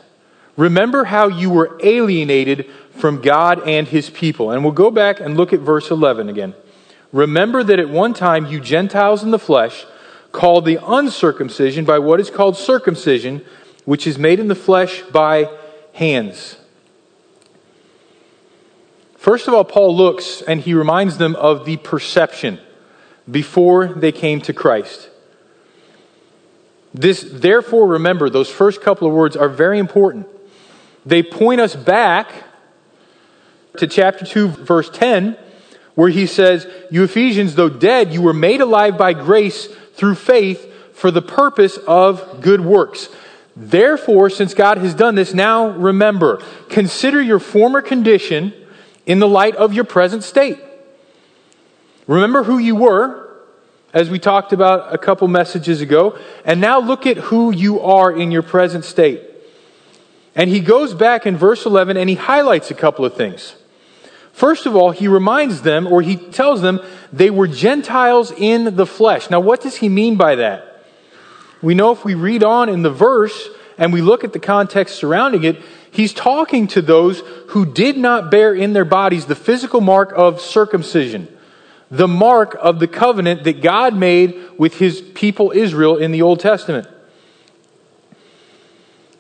Remember 0.57 1.05
how 1.05 1.29
you 1.29 1.51
were 1.51 1.79
alienated 1.83 2.71
from 2.93 3.21
God 3.21 3.67
and 3.67 3.89
his 3.89 4.11
people. 4.11 4.51
And 4.51 4.63
we'll 4.63 4.73
go 4.73 4.91
back 4.91 5.21
and 5.21 5.37
look 5.37 5.53
at 5.53 5.61
verse 5.61 5.91
11 5.91 6.29
again. 6.29 6.55
Remember 7.13 7.63
that 7.63 7.79
at 7.79 7.89
one 7.89 8.15
time 8.15 8.47
you 8.47 8.61
Gentiles 8.61 9.23
in 9.23 9.31
the 9.31 9.39
flesh, 9.39 9.85
called 10.33 10.65
the 10.65 10.79
uncircumcision 10.83 11.85
by 11.85 11.99
what 11.99 12.19
is 12.19 12.31
called 12.31 12.57
circumcision, 12.57 13.45
which 13.85 14.07
is 14.07 14.19
made 14.19 14.41
in 14.41 14.49
the 14.49 14.55
flesh 14.55 15.03
by 15.03 15.49
hands. 15.93 16.57
First 19.17 19.47
of 19.47 19.55
all, 19.55 19.65
Paul 19.65 19.95
looks 19.95 20.43
and 20.43 20.61
he 20.61 20.75
reminds 20.75 21.19
them 21.19 21.37
of 21.37 21.65
the 21.65 21.77
perception 21.77 22.59
before 23.31 23.87
they 23.87 24.11
came 24.11 24.41
to 24.43 24.53
Christ. 24.53 25.11
This, 26.95 27.25
therefore, 27.31 27.87
remember, 27.87 28.29
those 28.29 28.51
first 28.51 28.81
couple 28.83 29.07
of 29.07 29.15
words 29.15 29.37
are 29.37 29.49
very 29.49 29.79
important. 29.79 30.27
They 31.07 31.23
point 31.23 31.61
us 31.61 31.77
back 31.77 32.33
to 33.79 33.87
chapter 33.87 34.25
2, 34.25 34.49
verse 34.49 34.91
10, 34.91 35.37
where 35.95 36.11
he 36.11 36.26
says, 36.26 36.67
You 36.91 37.05
Ephesians, 37.05 37.55
though 37.55 37.69
dead, 37.69 38.12
you 38.12 38.23
were 38.23 38.33
made 38.33 38.61
alive 38.61 38.99
by 38.99 39.12
grace 39.12 39.67
through 39.95 40.14
faith 40.17 40.69
for 40.95 41.11
the 41.11 41.23
purpose 41.23 41.79
of 41.87 42.41
good 42.41 42.61
works. 42.61 43.09
Therefore, 43.57 44.31
since 44.31 44.55
God 44.55 44.79
has 44.79 44.95
done 44.95 45.14
this, 45.14 45.35
now 45.35 45.69
remember, 45.69 46.43
consider 46.69 47.21
your 47.21 47.38
former 47.38 47.83
condition 47.83 48.55
in 49.05 49.19
the 49.19 49.29
light 49.29 49.57
of 49.57 49.75
your 49.75 49.85
present 49.85 50.23
state. 50.23 50.59
Remember 52.07 52.45
who 52.45 52.59
you 52.59 52.76
were, 52.76 53.31
as 53.93 54.09
we 54.09 54.19
talked 54.19 54.52
about 54.52 54.95
a 54.95 54.99
couple 54.99 55.29
messages 55.29 55.81
ago, 55.81 56.19
and 56.45 56.61
now 56.61 56.81
look 56.81 57.07
at 57.07 57.17
who 57.17 57.52
you 57.52 57.81
are 57.81 58.11
in 58.11 58.31
your 58.31 58.43
present 58.43 58.85
state. 58.85 59.23
And 60.35 60.49
he 60.49 60.61
goes 60.61 60.95
back 60.95 61.26
in 61.26 61.37
verse 61.37 61.67
11 61.67 61.97
and 61.97 62.09
he 62.09 62.17
highlights 62.17 62.71
a 62.71 62.75
couple 62.75 63.05
of 63.05 63.14
things. 63.14 63.55
First 64.33 64.67
of 64.67 64.75
all, 64.75 64.91
he 64.91 65.09
reminds 65.09 65.62
them, 65.62 65.87
or 65.87 66.03
he 66.03 66.17
tells 66.17 66.62
them, 66.62 66.81
they 67.12 67.31
were 67.31 67.47
Gentiles 67.47 68.33
in 68.33 68.77
the 68.77 68.87
flesh. 68.87 69.31
Now, 69.31 69.41
what 69.41 69.61
does 69.61 69.77
he 69.77 69.89
mean 69.89 70.17
by 70.17 70.37
that? 70.37 70.85
We 71.61 71.75
know 71.75 71.93
if 71.93 72.05
we 72.05 72.15
read 72.15 72.43
on 72.43 72.69
in 72.69 72.83
the 72.83 72.91
verse 72.91 73.49
and 73.79 73.93
we 73.93 74.01
look 74.01 74.25
at 74.25 74.33
the 74.33 74.39
context 74.39 74.97
surrounding 74.97 75.45
it, 75.45 75.62
he's 75.91 76.12
talking 76.12 76.67
to 76.69 76.83
those 76.83 77.21
who 77.49 77.67
did 77.67 77.97
not 77.97 78.31
bear 78.31 78.55
in 78.55 78.73
their 78.73 78.85
bodies 78.85 79.27
the 79.27 79.37
physical 79.37 79.81
mark 79.81 80.12
of 80.17 80.41
circumcision, 80.41 81.29
the 81.91 82.09
mark 82.09 82.57
of 82.61 82.81
the 82.81 82.89
covenant 82.89 83.45
that 83.45 83.61
God 83.61 83.95
made 83.95 84.59
with 84.59 84.79
his 84.79 85.01
people 85.01 85.53
Israel 85.55 85.99
in 85.99 86.11
the 86.11 86.23
Old 86.23 86.41
Testament. 86.41 86.89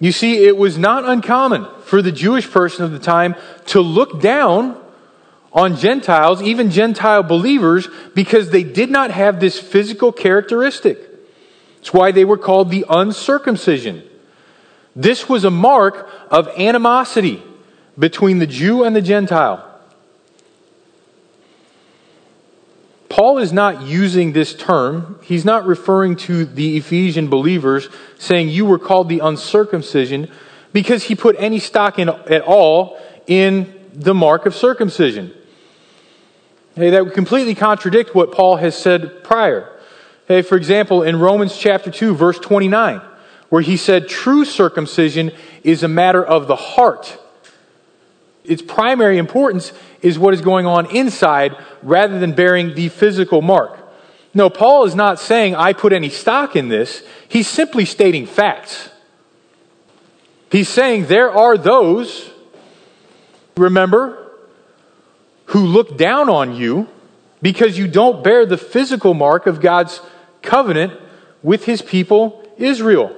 You 0.00 0.10
see, 0.10 0.44
it 0.44 0.56
was 0.56 0.78
not 0.78 1.04
uncommon 1.04 1.66
for 1.84 2.02
the 2.02 2.10
Jewish 2.10 2.50
person 2.50 2.84
of 2.84 2.90
the 2.90 2.98
time 2.98 3.36
to 3.66 3.80
look 3.80 4.20
down 4.20 4.81
on 5.52 5.76
Gentiles, 5.76 6.42
even 6.42 6.70
Gentile 6.70 7.22
believers, 7.22 7.88
because 8.14 8.50
they 8.50 8.62
did 8.62 8.90
not 8.90 9.10
have 9.10 9.38
this 9.38 9.58
physical 9.58 10.12
characteristic. 10.12 10.98
It's 11.78 11.92
why 11.92 12.12
they 12.12 12.24
were 12.24 12.38
called 12.38 12.70
the 12.70 12.84
uncircumcision. 12.88 14.02
This 14.94 15.28
was 15.28 15.44
a 15.44 15.50
mark 15.50 16.08
of 16.30 16.48
animosity 16.58 17.42
between 17.98 18.38
the 18.38 18.46
Jew 18.46 18.84
and 18.84 18.94
the 18.94 19.02
Gentile. 19.02 19.68
Paul 23.08 23.38
is 23.38 23.52
not 23.52 23.82
using 23.82 24.32
this 24.32 24.54
term. 24.54 25.18
He's 25.22 25.44
not 25.44 25.66
referring 25.66 26.16
to 26.16 26.46
the 26.46 26.78
Ephesian 26.78 27.28
believers 27.28 27.88
saying 28.18 28.48
you 28.48 28.64
were 28.64 28.78
called 28.78 29.10
the 29.10 29.18
uncircumcision 29.18 30.30
because 30.72 31.04
he 31.04 31.14
put 31.14 31.36
any 31.38 31.58
stock 31.58 31.98
in 31.98 32.08
at 32.08 32.40
all 32.40 32.98
in 33.26 33.90
the 33.92 34.14
mark 34.14 34.46
of 34.46 34.54
circumcision. 34.54 35.34
Hey, 36.74 36.90
that 36.90 37.04
would 37.04 37.14
completely 37.14 37.54
contradict 37.54 38.14
what 38.14 38.32
Paul 38.32 38.56
has 38.56 38.76
said 38.76 39.22
prior. 39.24 39.68
Hey, 40.26 40.40
for 40.40 40.56
example, 40.56 41.02
in 41.02 41.18
Romans 41.18 41.56
chapter 41.56 41.90
2, 41.90 42.14
verse 42.14 42.38
29, 42.38 43.02
where 43.50 43.60
he 43.60 43.76
said 43.76 44.08
true 44.08 44.46
circumcision 44.46 45.32
is 45.62 45.82
a 45.82 45.88
matter 45.88 46.24
of 46.24 46.46
the 46.46 46.56
heart. 46.56 47.18
Its 48.44 48.62
primary 48.62 49.18
importance 49.18 49.72
is 50.00 50.18
what 50.18 50.32
is 50.32 50.40
going 50.40 50.64
on 50.64 50.86
inside 50.86 51.56
rather 51.82 52.18
than 52.18 52.32
bearing 52.32 52.74
the 52.74 52.88
physical 52.88 53.42
mark. 53.42 53.78
No, 54.32 54.48
Paul 54.48 54.84
is 54.84 54.94
not 54.94 55.20
saying 55.20 55.54
I 55.54 55.74
put 55.74 55.92
any 55.92 56.08
stock 56.08 56.56
in 56.56 56.68
this. 56.68 57.02
He's 57.28 57.48
simply 57.48 57.84
stating 57.84 58.24
facts. 58.24 58.88
He's 60.50 60.68
saying 60.68 61.06
there 61.06 61.30
are 61.30 61.58
those, 61.58 62.30
remember, 63.56 64.21
who 65.46 65.66
look 65.66 65.96
down 65.96 66.28
on 66.28 66.56
you 66.56 66.88
because 67.40 67.76
you 67.76 67.88
don't 67.88 68.22
bear 68.22 68.46
the 68.46 68.56
physical 68.56 69.14
mark 69.14 69.46
of 69.46 69.60
God's 69.60 70.00
covenant 70.40 70.92
with 71.42 71.64
his 71.64 71.82
people, 71.82 72.48
Israel. 72.56 73.16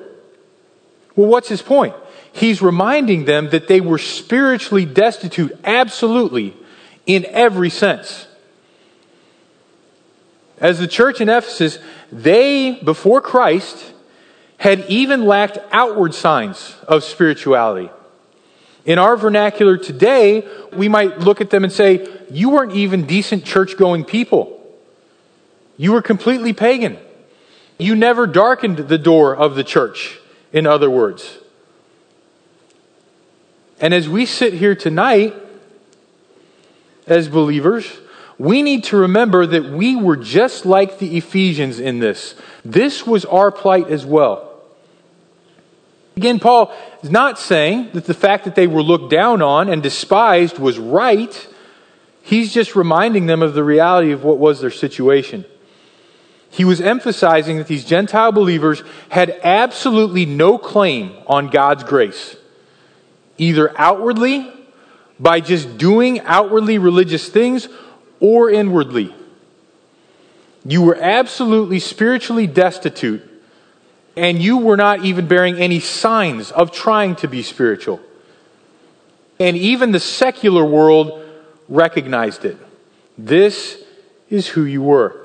Well, 1.15 1.29
what's 1.29 1.49
his 1.49 1.63
point? 1.63 1.95
He's 2.33 2.61
reminding 2.61 3.27
them 3.27 3.51
that 3.51 3.69
they 3.69 3.81
were 3.81 3.99
spiritually 3.99 4.85
destitute, 4.85 5.57
absolutely, 5.63 6.57
in 7.07 7.25
every 7.27 7.71
sense. 7.71 8.27
As 10.59 10.79
the 10.79 10.89
church 10.89 11.21
in 11.21 11.29
Ephesus, 11.29 11.79
they, 12.11 12.81
before 12.83 13.21
Christ, 13.21 13.93
had 14.57 14.87
even 14.89 15.27
lacked 15.27 15.59
outward 15.71 16.15
signs 16.15 16.77
of 16.89 17.05
spirituality. 17.05 17.91
In 18.85 18.99
our 18.99 19.17
vernacular 19.17 19.79
today, 19.79 20.47
we 20.73 20.89
might 20.89 21.21
look 21.21 21.41
at 21.41 21.51
them 21.51 21.65
and 21.65 21.73
say, 21.73 22.07
You 22.31 22.51
weren't 22.51 22.73
even 22.73 23.07
decent 23.07 23.45
church 23.45 23.77
going 23.77 24.05
people. 24.05 24.61
You 25.77 25.93
were 25.93 26.03
completely 26.03 26.53
pagan. 26.53 26.99
You 27.79 27.95
never 27.95 28.27
darkened 28.27 28.77
the 28.77 28.99
door 28.99 29.35
of 29.35 29.55
the 29.55 29.65
church 29.65 30.19
in 30.53 30.67
other 30.67 30.89
words. 30.89 31.39
And 33.81 33.93
as 33.93 34.09
we 34.09 34.25
sit 34.25 34.55
here 34.55 34.75
tonight, 34.75 35.35
as 37.07 37.29
believers, 37.29 37.99
we 38.39 38.63
need 38.63 38.85
to 38.85 38.97
remember 38.97 39.47
that 39.47 39.65
we 39.65 39.97
were 39.97 40.17
just 40.17 40.65
like 40.65 40.99
the 40.99 41.17
Ephesians 41.17 41.81
in 41.81 41.99
this. 41.99 42.35
This 42.65 43.07
was 43.07 43.25
our 43.25 43.51
plight 43.51 43.89
as 43.89 44.07
well. 44.07 44.54
Again, 46.17 46.39
Paul 46.39 46.73
is 47.03 47.11
not 47.11 47.39
saying 47.39 47.91
that 47.95 48.05
the 48.05 48.15
fact 48.15 48.45
that 48.45 48.55
they 48.55 48.67
were 48.67 48.83
looked 48.83 49.11
down 49.11 49.43
on 49.43 49.69
and 49.69 49.83
despised 49.83 50.59
was 50.59 50.79
right. 50.79 51.49
He's 52.23 52.53
just 52.53 52.77
reminding 52.77 53.27
them 53.27 53.43
of 53.43 53.55
the 53.55 53.65
reality 53.65 54.13
of 54.13 54.23
what 54.23 54.39
was 54.39 54.61
their 54.61 54.71
situation 54.71 55.45
he 56.55 56.65
was 56.65 56.81
emphasizing 56.81 57.59
that 57.59 57.67
these 57.67 57.85
Gentile 57.85 58.31
believers 58.31 58.85
had 59.09 59.41
absolutely 59.43 60.25
no 60.25 60.57
claim 60.57 61.13
on 61.27 61.49
God's 61.49 61.83
grace, 61.83 62.37
either 63.39 63.77
outwardly, 63.77 64.53
by 65.19 65.41
just 65.41 65.79
doing 65.79 66.21
outwardly 66.21 66.79
religious 66.79 67.29
things, 67.29 67.69
or 68.21 68.51
inwardly. 68.51 69.13
You 70.65 70.83
were 70.83 70.97
absolutely 70.97 71.81
spiritually 71.81 72.47
destitute, 72.47 73.29
and 74.17 74.41
you 74.41 74.59
were 74.59 74.77
not 74.77 75.05
even 75.05 75.27
bearing 75.27 75.57
any 75.57 75.81
signs 75.81 76.51
of 76.53 76.71
trying 76.71 77.17
to 77.17 77.29
be 77.29 77.43
spiritual. 77.43 78.01
And 79.41 79.57
even 79.57 79.93
the 79.93 80.01
secular 80.01 80.65
world 80.65 81.25
recognized 81.69 82.45
it. 82.45 82.57
This 83.19 83.83
is 84.31 84.49
who 84.49 84.65
you 84.65 84.83
were. 84.83 85.21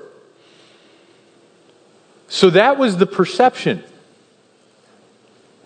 So 2.28 2.50
that 2.52 2.78
was 2.78 2.98
the 2.98 3.06
perception. 3.06 3.84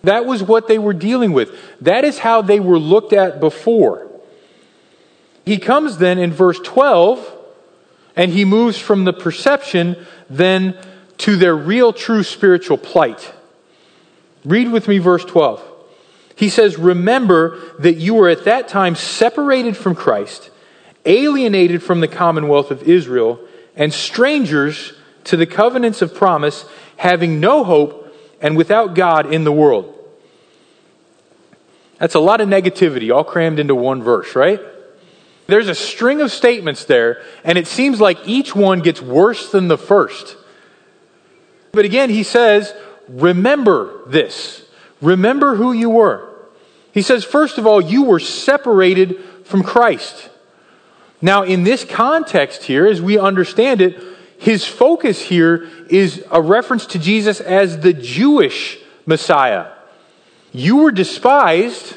That 0.02 0.26
was 0.26 0.42
what 0.42 0.68
they 0.68 0.78
were 0.78 0.92
dealing 0.92 1.32
with. 1.32 1.50
That 1.80 2.04
is 2.04 2.18
how 2.18 2.42
they 2.42 2.60
were 2.60 2.78
looked 2.78 3.12
at 3.12 3.40
before. 3.40 4.06
He 5.46 5.58
comes 5.58 5.98
then 5.98 6.18
in 6.18 6.32
verse 6.32 6.58
12 6.60 7.32
and 8.16 8.32
he 8.32 8.44
moves 8.44 8.78
from 8.78 9.04
the 9.04 9.12
perception 9.12 9.96
then 10.30 10.76
to 11.18 11.36
their 11.36 11.56
real, 11.56 11.92
true 11.92 12.22
spiritual 12.22 12.78
plight. 12.78 13.32
Read 14.44 14.70
with 14.70 14.88
me 14.88 14.98
verse 14.98 15.24
12. 15.24 15.62
He 16.36 16.48
says, 16.48 16.78
Remember 16.78 17.60
that 17.78 17.94
you 17.94 18.14
were 18.14 18.28
at 18.28 18.44
that 18.44 18.68
time 18.68 18.96
separated 18.96 19.76
from 19.76 19.94
Christ, 19.94 20.50
alienated 21.04 21.82
from 21.82 22.00
the 22.00 22.08
commonwealth 22.08 22.70
of 22.70 22.82
Israel, 22.82 23.40
and 23.76 23.92
strangers 23.92 24.92
to 25.24 25.36
the 25.36 25.46
covenants 25.46 26.02
of 26.02 26.14
promise, 26.14 26.66
having 26.96 27.40
no 27.40 27.64
hope 27.64 28.14
and 28.40 28.56
without 28.56 28.94
God 28.94 29.32
in 29.32 29.44
the 29.44 29.52
world. 29.52 29.90
That's 31.98 32.14
a 32.14 32.20
lot 32.20 32.40
of 32.40 32.48
negativity 32.48 33.14
all 33.14 33.24
crammed 33.24 33.58
into 33.58 33.74
one 33.74 34.02
verse, 34.02 34.34
right? 34.36 34.60
There's 35.46 35.68
a 35.68 35.74
string 35.74 36.20
of 36.20 36.32
statements 36.32 36.84
there, 36.84 37.22
and 37.44 37.56
it 37.58 37.66
seems 37.66 38.00
like 38.00 38.18
each 38.26 38.54
one 38.54 38.80
gets 38.80 39.00
worse 39.00 39.50
than 39.50 39.68
the 39.68 39.78
first. 39.78 40.36
But 41.74 41.84
again, 41.84 42.10
he 42.10 42.22
says, 42.22 42.72
Remember 43.08 44.02
this. 44.06 44.64
Remember 45.00 45.56
who 45.56 45.72
you 45.72 45.90
were. 45.90 46.30
He 46.92 47.02
says, 47.02 47.24
first 47.24 47.58
of 47.58 47.66
all, 47.66 47.80
you 47.80 48.04
were 48.04 48.20
separated 48.20 49.22
from 49.44 49.62
Christ. 49.62 50.30
Now, 51.20 51.42
in 51.42 51.64
this 51.64 51.84
context 51.84 52.62
here, 52.62 52.86
as 52.86 53.02
we 53.02 53.18
understand 53.18 53.80
it, 53.80 54.02
his 54.38 54.64
focus 54.64 55.20
here 55.20 55.68
is 55.90 56.24
a 56.30 56.40
reference 56.40 56.86
to 56.86 56.98
Jesus 56.98 57.40
as 57.40 57.80
the 57.80 57.92
Jewish 57.92 58.78
Messiah. 59.06 59.72
You 60.52 60.78
were 60.78 60.92
despised, 60.92 61.96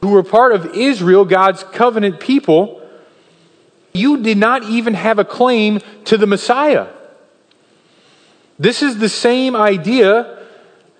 who 0.00 0.08
were 0.08 0.22
part 0.22 0.52
of 0.52 0.74
Israel, 0.76 1.24
God's 1.24 1.64
covenant 1.64 2.20
people. 2.20 2.80
You 3.92 4.22
did 4.22 4.38
not 4.38 4.64
even 4.64 4.94
have 4.94 5.18
a 5.18 5.24
claim 5.24 5.80
to 6.04 6.16
the 6.16 6.26
Messiah. 6.26 6.86
This 8.62 8.80
is 8.80 8.98
the 8.98 9.08
same 9.08 9.56
idea 9.56 10.38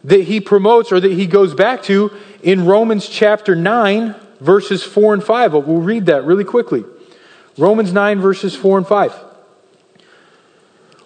that 0.02 0.23
he 0.23 0.40
promotes 0.40 0.90
or 0.90 0.99
that 0.99 1.12
he 1.12 1.28
goes 1.28 1.54
back 1.54 1.85
to 1.85 2.11
in 2.42 2.66
Romans 2.66 3.09
chapter 3.09 3.54
9, 3.54 4.16
verses 4.40 4.83
4 4.83 5.14
and 5.14 5.23
5. 5.23 5.52
We'll 5.52 5.81
read 5.81 6.07
that 6.07 6.25
really 6.25 6.42
quickly. 6.42 6.85
Romans 7.57 7.92
9, 7.92 8.21
verses 8.21 8.57
4 8.57 8.78
and 8.78 8.87
5. 8.88 9.12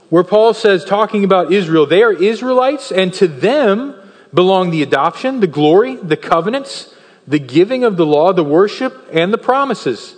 Where 0.09 0.25
Paul 0.25 0.55
says, 0.55 0.83
talking 0.83 1.25
about 1.25 1.53
Israel, 1.53 1.85
they 1.85 2.03
are 2.03 2.15
Israelites, 2.15 2.91
and 2.91 3.13
to 3.13 3.29
them 3.29 3.95
belong 4.33 4.71
the 4.71 4.83
adoption, 4.83 5.41
the 5.41 5.47
glory, 5.47 5.97
the 5.97 6.17
covenants, 6.17 6.95
the 7.29 7.39
giving 7.39 7.85
of 7.85 7.99
the 7.99 8.07
law, 8.07 8.33
the 8.33 8.43
worship, 8.43 9.07
and 9.13 9.31
the 9.31 9.37
promises. 9.37 10.17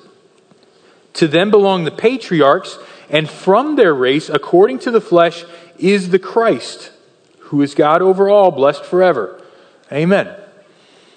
To 1.15 1.27
them 1.27 1.51
belong 1.51 1.83
the 1.83 1.91
patriarchs, 1.91 2.79
and 3.11 3.29
from 3.29 3.77
their 3.77 3.95
race, 3.95 4.29
according 4.29 4.81
to 4.81 4.91
the 4.91 5.01
flesh, 5.01 5.45
is 5.79 6.11
the 6.11 6.19
Christ, 6.19 6.93
who 7.39 7.63
is 7.63 7.75
God 7.75 8.03
over 8.03 8.29
all, 8.29 8.51
blessed 8.51 8.85
forever. 8.85 9.43
Amen. 9.91 10.35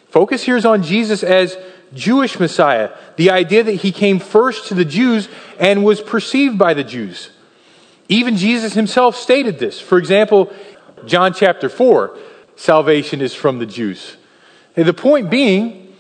Focus 0.07 0.43
here 0.43 0.57
is 0.57 0.65
on 0.65 0.83
Jesus 0.83 1.24
as 1.24 1.57
Jewish 1.93 2.39
Messiah, 2.39 2.91
the 3.17 3.31
idea 3.31 3.63
that 3.63 3.74
he 3.74 3.91
came 3.91 4.19
first 4.19 4.67
to 4.67 4.74
the 4.74 4.86
Jews 4.86 5.27
and 5.60 5.83
was 5.83 6.00
perceived 6.00 6.57
by 6.57 6.74
the 6.74 6.83
Jews. 6.83 7.31
Even 8.07 8.38
Jesus 8.38 8.74
himself 8.74 9.15
stated 9.15 9.60
this. 9.60 9.79
For 9.79 9.98
example, 9.98 10.53
John 11.05 11.33
chapter 11.33 11.67
4, 11.67 12.17
salvation 12.55 13.21
is 13.21 13.33
from 13.33 13.60
the 13.60 13.65
Jews. 13.65 14.15
And 14.77 14.86
the 14.86 14.93
point 14.93 15.29
being 15.29 15.93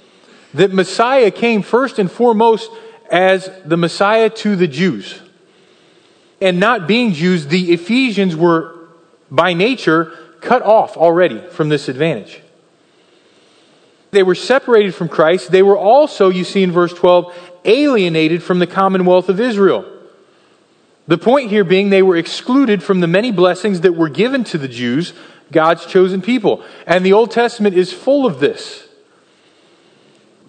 that 0.53 0.71
Messiah 0.71 1.31
came 1.31 1.61
first 1.61 1.99
and 1.99 2.09
foremost 2.09 2.69
as 3.09 3.49
the 3.65 3.77
Messiah 3.77 4.29
to 4.29 4.55
the 4.55 4.67
Jews 4.67 5.19
and 6.41 6.59
not 6.59 6.87
being 6.87 7.13
Jews, 7.13 7.47
the 7.47 7.71
Ephesians 7.71 8.35
were 8.35 8.75
by 9.29 9.53
nature 9.53 10.11
cut 10.41 10.63
off 10.63 10.97
already 10.97 11.39
from 11.49 11.69
this 11.69 11.87
advantage. 11.87 12.41
They 14.09 14.23
were 14.23 14.35
separated 14.35 14.93
from 14.93 15.07
Christ. 15.07 15.51
They 15.51 15.63
were 15.63 15.77
also, 15.77 16.29
you 16.29 16.43
see 16.43 16.63
in 16.63 16.71
verse 16.71 16.93
12, 16.93 17.33
alienated 17.63 18.43
from 18.43 18.59
the 18.59 18.67
commonwealth 18.67 19.29
of 19.29 19.39
Israel. 19.39 19.85
The 21.07 21.17
point 21.17 21.49
here 21.49 21.63
being 21.63 21.89
they 21.89 22.01
were 22.01 22.17
excluded 22.17 22.83
from 22.83 22.99
the 22.99 23.07
many 23.07 23.31
blessings 23.31 23.81
that 23.81 23.93
were 23.93 24.09
given 24.09 24.43
to 24.45 24.57
the 24.57 24.67
Jews, 24.67 25.13
God's 25.51 25.85
chosen 25.85 26.21
people. 26.21 26.63
And 26.85 27.05
the 27.05 27.13
Old 27.13 27.31
Testament 27.31 27.75
is 27.75 27.93
full 27.93 28.25
of 28.25 28.39
this. 28.39 28.87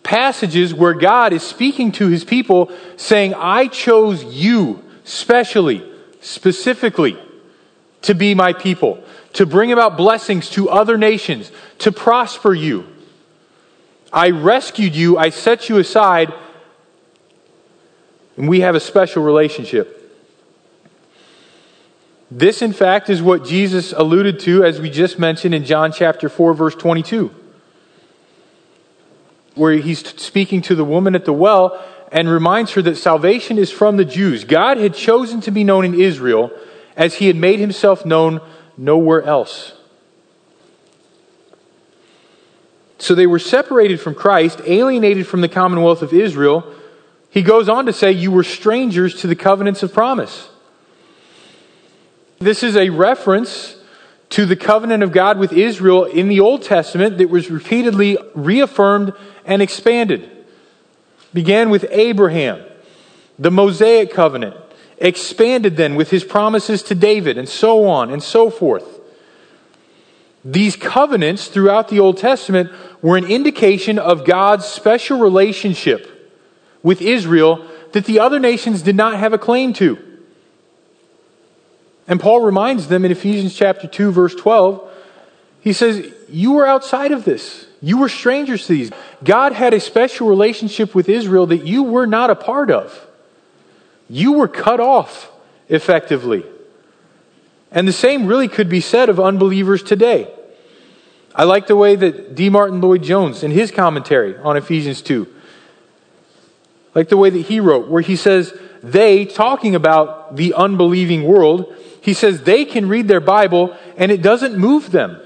Passages 0.02 0.74
where 0.74 0.94
God 0.94 1.32
is 1.32 1.42
speaking 1.42 1.92
to 1.92 2.08
his 2.08 2.24
people 2.24 2.72
saying, 2.96 3.34
I 3.34 3.68
chose 3.68 4.24
you 4.24 4.82
specially, 5.04 5.82
specifically, 6.20 7.18
to 8.02 8.14
be 8.14 8.34
my 8.34 8.52
people, 8.52 9.02
to 9.34 9.46
bring 9.46 9.72
about 9.72 9.96
blessings 9.96 10.50
to 10.50 10.68
other 10.68 10.98
nations, 10.98 11.50
to 11.78 11.92
prosper 11.92 12.52
you. 12.52 12.86
I 14.12 14.30
rescued 14.30 14.94
you, 14.94 15.16
I 15.16 15.30
set 15.30 15.68
you 15.68 15.78
aside, 15.78 16.32
and 18.36 18.48
we 18.48 18.60
have 18.60 18.74
a 18.74 18.80
special 18.80 19.22
relationship. 19.22 19.98
This, 22.30 22.62
in 22.62 22.72
fact, 22.72 23.10
is 23.10 23.20
what 23.22 23.44
Jesus 23.44 23.92
alluded 23.92 24.40
to, 24.40 24.64
as 24.64 24.80
we 24.80 24.90
just 24.90 25.18
mentioned 25.18 25.54
in 25.54 25.64
John 25.64 25.92
chapter 25.92 26.28
4, 26.28 26.54
verse 26.54 26.74
22, 26.74 27.30
where 29.54 29.74
he's 29.74 30.00
speaking 30.20 30.62
to 30.62 30.74
the 30.74 30.84
woman 30.84 31.14
at 31.14 31.26
the 31.26 31.32
well 31.32 31.82
and 32.12 32.28
reminds 32.28 32.72
her 32.72 32.82
that 32.82 32.96
salvation 32.96 33.58
is 33.58 33.70
from 33.70 33.96
the 33.96 34.04
Jews. 34.04 34.44
God 34.44 34.76
had 34.76 34.94
chosen 34.94 35.40
to 35.40 35.50
be 35.50 35.64
known 35.64 35.86
in 35.86 35.98
Israel 35.98 36.52
as 36.94 37.14
he 37.14 37.26
had 37.26 37.36
made 37.36 37.58
himself 37.58 38.04
known 38.04 38.42
nowhere 38.76 39.22
else. 39.22 39.72
So 42.98 43.14
they 43.14 43.26
were 43.26 43.38
separated 43.38 43.98
from 43.98 44.14
Christ, 44.14 44.60
alienated 44.66 45.26
from 45.26 45.40
the 45.40 45.48
commonwealth 45.48 46.02
of 46.02 46.12
Israel. 46.12 46.72
He 47.30 47.42
goes 47.42 47.68
on 47.68 47.86
to 47.86 47.92
say, 47.92 48.12
You 48.12 48.30
were 48.30 48.44
strangers 48.44 49.20
to 49.22 49.26
the 49.26 49.34
covenants 49.34 49.82
of 49.82 49.94
promise. 49.94 50.50
This 52.38 52.62
is 52.62 52.76
a 52.76 52.90
reference 52.90 53.76
to 54.30 54.44
the 54.44 54.56
covenant 54.56 55.02
of 55.02 55.12
God 55.12 55.38
with 55.38 55.52
Israel 55.52 56.04
in 56.04 56.28
the 56.28 56.40
Old 56.40 56.62
Testament 56.62 57.18
that 57.18 57.30
was 57.30 57.50
repeatedly 57.50 58.18
reaffirmed 58.34 59.14
and 59.46 59.62
expanded 59.62 60.41
began 61.32 61.70
with 61.70 61.86
Abraham, 61.90 62.62
the 63.38 63.50
Mosaic 63.50 64.12
covenant, 64.12 64.56
expanded 64.98 65.76
then 65.76 65.94
with 65.94 66.10
his 66.10 66.24
promises 66.24 66.82
to 66.84 66.94
David, 66.94 67.38
and 67.38 67.48
so 67.48 67.86
on 67.86 68.10
and 68.10 68.22
so 68.22 68.50
forth. 68.50 69.00
These 70.44 70.76
covenants 70.76 71.48
throughout 71.48 71.88
the 71.88 72.00
Old 72.00 72.18
Testament 72.18 72.70
were 73.00 73.16
an 73.16 73.24
indication 73.24 73.98
of 73.98 74.24
God's 74.24 74.64
special 74.64 75.18
relationship 75.18 76.08
with 76.82 77.00
Israel 77.00 77.64
that 77.92 78.06
the 78.06 78.18
other 78.18 78.40
nations 78.40 78.82
did 78.82 78.96
not 78.96 79.18
have 79.18 79.32
a 79.32 79.38
claim 79.38 79.72
to. 79.74 79.98
And 82.08 82.18
Paul 82.18 82.40
reminds 82.40 82.88
them 82.88 83.04
in 83.04 83.12
Ephesians 83.12 83.54
chapter 83.54 83.86
2 83.86 84.10
verse 84.10 84.34
12, 84.34 84.88
he 85.60 85.72
says, 85.72 86.12
"You 86.28 86.52
were 86.52 86.66
outside 86.66 87.12
of 87.12 87.24
this. 87.24 87.66
You 87.82 87.98
were 87.98 88.08
strangers 88.08 88.66
to 88.66 88.72
these. 88.74 88.92
God 89.24 89.52
had 89.52 89.74
a 89.74 89.80
special 89.80 90.28
relationship 90.28 90.94
with 90.94 91.08
Israel 91.08 91.46
that 91.48 91.66
you 91.66 91.82
were 91.82 92.06
not 92.06 92.30
a 92.30 92.36
part 92.36 92.70
of. 92.70 93.06
You 94.08 94.32
were 94.32 94.48
cut 94.48 94.78
off 94.78 95.30
effectively. 95.68 96.44
And 97.72 97.88
the 97.88 97.92
same 97.92 98.26
really 98.26 98.48
could 98.48 98.68
be 98.68 98.80
said 98.80 99.08
of 99.08 99.18
unbelievers 99.18 99.82
today. 99.82 100.32
I 101.34 101.44
like 101.44 101.66
the 101.66 101.76
way 101.76 101.96
that 101.96 102.34
D. 102.34 102.50
Martyn 102.50 102.80
Lloyd 102.80 103.02
Jones, 103.02 103.42
in 103.42 103.50
his 103.50 103.70
commentary 103.70 104.36
on 104.36 104.56
Ephesians 104.56 105.02
2, 105.02 105.26
like 106.94 107.08
the 107.08 107.16
way 107.16 107.30
that 107.30 107.46
he 107.46 107.58
wrote, 107.58 107.88
where 107.88 108.02
he 108.02 108.16
says, 108.16 108.56
they, 108.82 109.24
talking 109.24 109.74
about 109.74 110.36
the 110.36 110.54
unbelieving 110.54 111.24
world, 111.24 111.74
he 112.02 112.12
says 112.12 112.42
they 112.42 112.64
can 112.64 112.88
read 112.88 113.08
their 113.08 113.20
Bible 113.20 113.76
and 113.96 114.12
it 114.12 114.22
doesn't 114.22 114.58
move 114.58 114.90
them. 114.90 115.20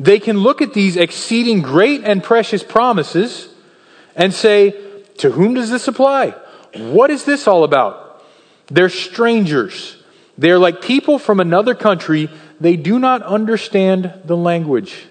They 0.00 0.20
can 0.20 0.38
look 0.38 0.62
at 0.62 0.74
these 0.74 0.96
exceeding 0.96 1.62
great 1.62 2.04
and 2.04 2.22
precious 2.22 2.62
promises 2.62 3.48
and 4.14 4.32
say, 4.32 4.74
To 5.18 5.30
whom 5.30 5.54
does 5.54 5.70
this 5.70 5.88
apply? 5.88 6.34
What 6.74 7.10
is 7.10 7.24
this 7.24 7.48
all 7.48 7.64
about? 7.64 8.24
They're 8.66 8.90
strangers. 8.90 9.96
They're 10.36 10.58
like 10.58 10.82
people 10.82 11.18
from 11.18 11.40
another 11.40 11.74
country. 11.74 12.30
They 12.60 12.76
do 12.76 12.98
not 12.98 13.22
understand 13.22 14.12
the 14.24 14.36
language. 14.36 15.06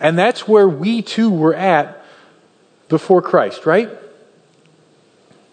And 0.00 0.18
that's 0.18 0.48
where 0.48 0.68
we 0.68 1.02
too 1.02 1.30
were 1.30 1.54
at 1.54 2.04
before 2.88 3.22
Christ, 3.22 3.66
right? 3.66 3.90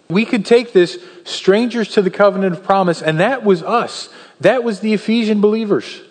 We 0.08 0.26
could 0.26 0.46
take 0.46 0.72
this 0.72 1.00
strangers 1.24 1.90
to 1.90 2.02
the 2.02 2.12
covenant 2.12 2.54
of 2.54 2.64
promise, 2.64 3.02
and 3.02 3.20
that 3.20 3.44
was 3.44 3.64
us. 3.64 4.10
That 4.40 4.64
was 4.64 4.80
the 4.80 4.94
Ephesian 4.94 5.42
believers. 5.42 6.02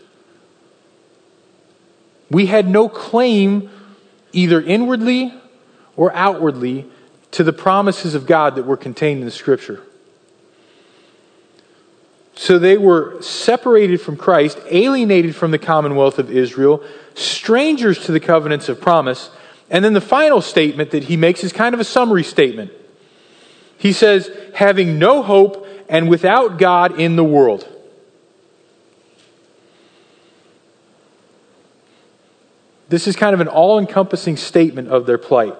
We 2.30 2.46
had 2.46 2.68
no 2.68 2.88
claim, 2.88 3.70
either 4.32 4.60
inwardly 4.60 5.34
or 5.96 6.14
outwardly, 6.14 6.86
to 7.32 7.44
the 7.44 7.52
promises 7.52 8.14
of 8.14 8.26
God 8.26 8.56
that 8.56 8.64
were 8.64 8.76
contained 8.76 9.20
in 9.20 9.24
the 9.24 9.30
Scripture. 9.30 9.82
So 12.36 12.58
they 12.58 12.76
were 12.76 13.20
separated 13.22 14.00
from 14.00 14.16
Christ, 14.16 14.58
alienated 14.68 15.36
from 15.36 15.50
the 15.50 15.58
commonwealth 15.58 16.18
of 16.18 16.30
Israel, 16.30 16.82
strangers 17.14 18.04
to 18.06 18.12
the 18.12 18.20
covenants 18.20 18.68
of 18.68 18.80
promise. 18.80 19.30
And 19.70 19.84
then 19.84 19.92
the 19.92 20.00
final 20.00 20.40
statement 20.40 20.90
that 20.90 21.04
he 21.04 21.16
makes 21.16 21.44
is 21.44 21.52
kind 21.52 21.74
of 21.74 21.80
a 21.80 21.84
summary 21.84 22.24
statement. 22.24 22.72
He 23.78 23.92
says, 23.92 24.30
having 24.54 24.98
no 24.98 25.22
hope 25.22 25.66
and 25.88 26.08
without 26.08 26.58
God 26.58 26.98
in 26.98 27.16
the 27.16 27.24
world. 27.24 27.68
This 32.94 33.08
is 33.08 33.16
kind 33.16 33.34
of 33.34 33.40
an 33.40 33.48
all 33.48 33.80
encompassing 33.80 34.36
statement 34.36 34.86
of 34.86 35.04
their 35.04 35.18
plight. 35.18 35.56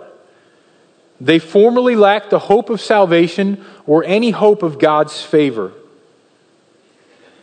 They 1.20 1.40
formerly 1.40 1.97
lacked 1.97 2.31
the 2.31 2.38
hope 2.38 2.70
of 2.70 2.81
salvation 2.81 3.64
or 3.88 4.05
any 4.05 4.31
hope 4.31 4.62
of 4.62 4.79
God's 4.79 5.20
favor. 5.20 5.73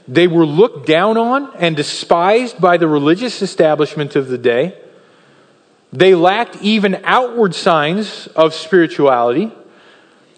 They 0.08 0.30
were 0.30 0.46
looked 0.46 0.88
down 0.88 1.18
on 1.18 1.54
and 1.58 1.76
despised 1.76 2.62
by 2.62 2.78
the 2.78 2.88
religious 2.88 3.42
establishment 3.42 4.16
of 4.16 4.30
the 4.30 4.38
day. 4.38 4.78
They 5.92 6.16
lacked 6.16 6.56
even 6.62 7.02
outward 7.04 7.54
signs 7.54 8.28
of 8.28 8.54
spirituality. 8.54 9.52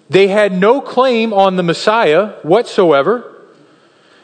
They 0.10 0.30
had 0.30 0.52
no 0.52 0.82
claim 0.82 1.32
on 1.32 1.58
the 1.58 1.64
Messiah 1.64 2.40
whatsoever. 2.42 3.32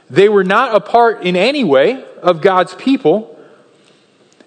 They 0.09 0.27
were 0.27 0.43
not 0.43 0.73
a 0.73 0.79
part 0.79 1.21
in 1.21 1.35
any 1.35 1.63
way 1.63 2.03
of 2.23 2.41
God's 2.41 2.73
people. 2.73 3.38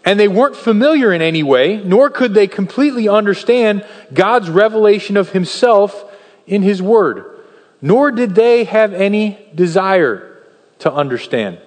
And 0.05 0.19
they 0.19 0.29
weren't 0.29 0.57
familiar 0.57 1.13
in 1.13 1.23
any 1.23 1.43
way, 1.43 1.77
nor 1.77 2.11
could 2.11 2.35
they 2.35 2.49
completely 2.49 3.09
understand 3.09 3.87
God's 4.13 4.51
revelation 4.51 5.17
of 5.17 5.31
Himself 5.31 6.05
in 6.47 6.63
His 6.63 6.83
Word. 6.83 7.25
Nor 7.81 8.11
did 8.11 8.35
they 8.35 8.65
have 8.65 8.93
any 8.93 9.39
desire 9.55 10.45
to 10.81 10.93
understand. 10.93 11.59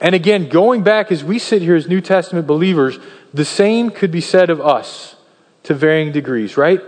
And 0.00 0.14
again, 0.14 0.48
going 0.48 0.82
back 0.82 1.10
as 1.10 1.24
we 1.24 1.38
sit 1.38 1.60
here 1.60 1.74
as 1.74 1.88
New 1.88 2.00
Testament 2.00 2.46
believers, 2.46 2.98
the 3.34 3.44
same 3.44 3.90
could 3.90 4.10
be 4.10 4.20
said 4.20 4.48
of 4.48 4.60
us 4.60 5.16
to 5.64 5.74
varying 5.74 6.12
degrees, 6.12 6.56
right? 6.56 6.80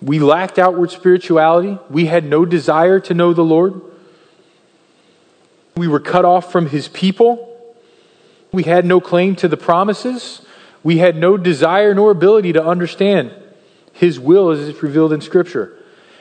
We 0.00 0.18
lacked 0.18 0.58
outward 0.58 0.90
spirituality. 0.90 1.78
We 1.88 2.06
had 2.06 2.24
no 2.24 2.44
desire 2.44 3.00
to 3.00 3.14
know 3.14 3.32
the 3.32 3.42
Lord. 3.42 3.80
We 5.76 5.88
were 5.88 6.00
cut 6.00 6.24
off 6.24 6.52
from 6.52 6.68
his 6.68 6.88
people. 6.88 7.50
We 8.52 8.62
had 8.62 8.84
no 8.84 9.00
claim 9.00 9.34
to 9.36 9.48
the 9.48 9.56
promises. 9.56 10.42
We 10.82 10.98
had 10.98 11.16
no 11.16 11.36
desire 11.36 11.94
nor 11.94 12.10
ability 12.10 12.52
to 12.52 12.64
understand 12.64 13.32
his 13.92 14.20
will 14.20 14.50
as 14.50 14.68
it's 14.68 14.82
revealed 14.82 15.12
in 15.12 15.20
Scripture. 15.20 15.76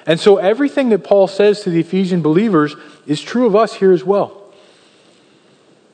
And 0.05 0.19
so 0.19 0.37
everything 0.37 0.89
that 0.89 1.03
Paul 1.03 1.27
says 1.27 1.61
to 1.61 1.69
the 1.69 1.79
Ephesian 1.79 2.21
believers 2.21 2.75
is 3.05 3.21
true 3.21 3.45
of 3.45 3.55
us 3.55 3.75
here 3.75 3.91
as 3.91 4.03
well. 4.03 4.41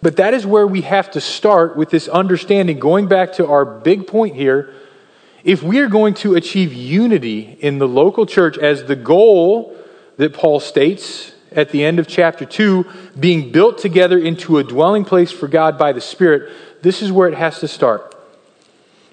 But 0.02 0.16
that 0.16 0.34
is 0.34 0.46
where 0.46 0.66
we 0.66 0.82
have 0.82 1.12
to 1.12 1.22
start 1.22 1.76
with 1.76 1.90
this 1.90 2.08
understanding, 2.08 2.80
going 2.80 3.08
back 3.08 3.34
to 3.34 3.48
our 3.48 3.66
big 3.66 4.08
point 4.08 4.36
here. 4.36 4.74
If 5.44 5.62
we 5.62 5.80
are 5.80 5.88
going 5.88 6.14
to 6.16 6.36
achieve 6.36 6.74
unity 6.74 7.58
in 7.60 7.80
the 7.80 7.88
local 7.88 8.26
church 8.26 8.58
as 8.58 8.86
the 8.86 8.96
goal 8.96 9.76
that 10.18 10.34
Paul 10.34 10.60
states 10.60 11.34
at 11.52 11.70
the 11.70 11.84
end 11.84 12.00
of 12.00 12.08
chapter 12.08 12.46
2, 12.46 12.86
being 13.20 13.52
built 13.52 13.78
together 13.78 14.18
into 14.18 14.58
a 14.58 14.64
dwelling 14.64 15.06
place 15.06 15.32
for 15.32 15.48
God 15.48 15.78
by 15.78 15.94
the 15.94 16.02
Spirit, 16.02 16.52
this 16.82 17.02
is 17.02 17.12
where 17.12 17.28
it 17.28 17.36
has 17.36 17.60
to 17.60 17.68
start. 17.68 18.16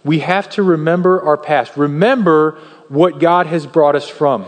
We 0.04 0.20
have 0.20 0.48
to 0.50 0.62
remember 0.62 1.22
our 1.22 1.36
past, 1.36 1.76
remember 1.76 2.58
what 2.88 3.18
God 3.18 3.46
has 3.46 3.66
brought 3.66 3.96
us 3.96 4.08
from. 4.08 4.46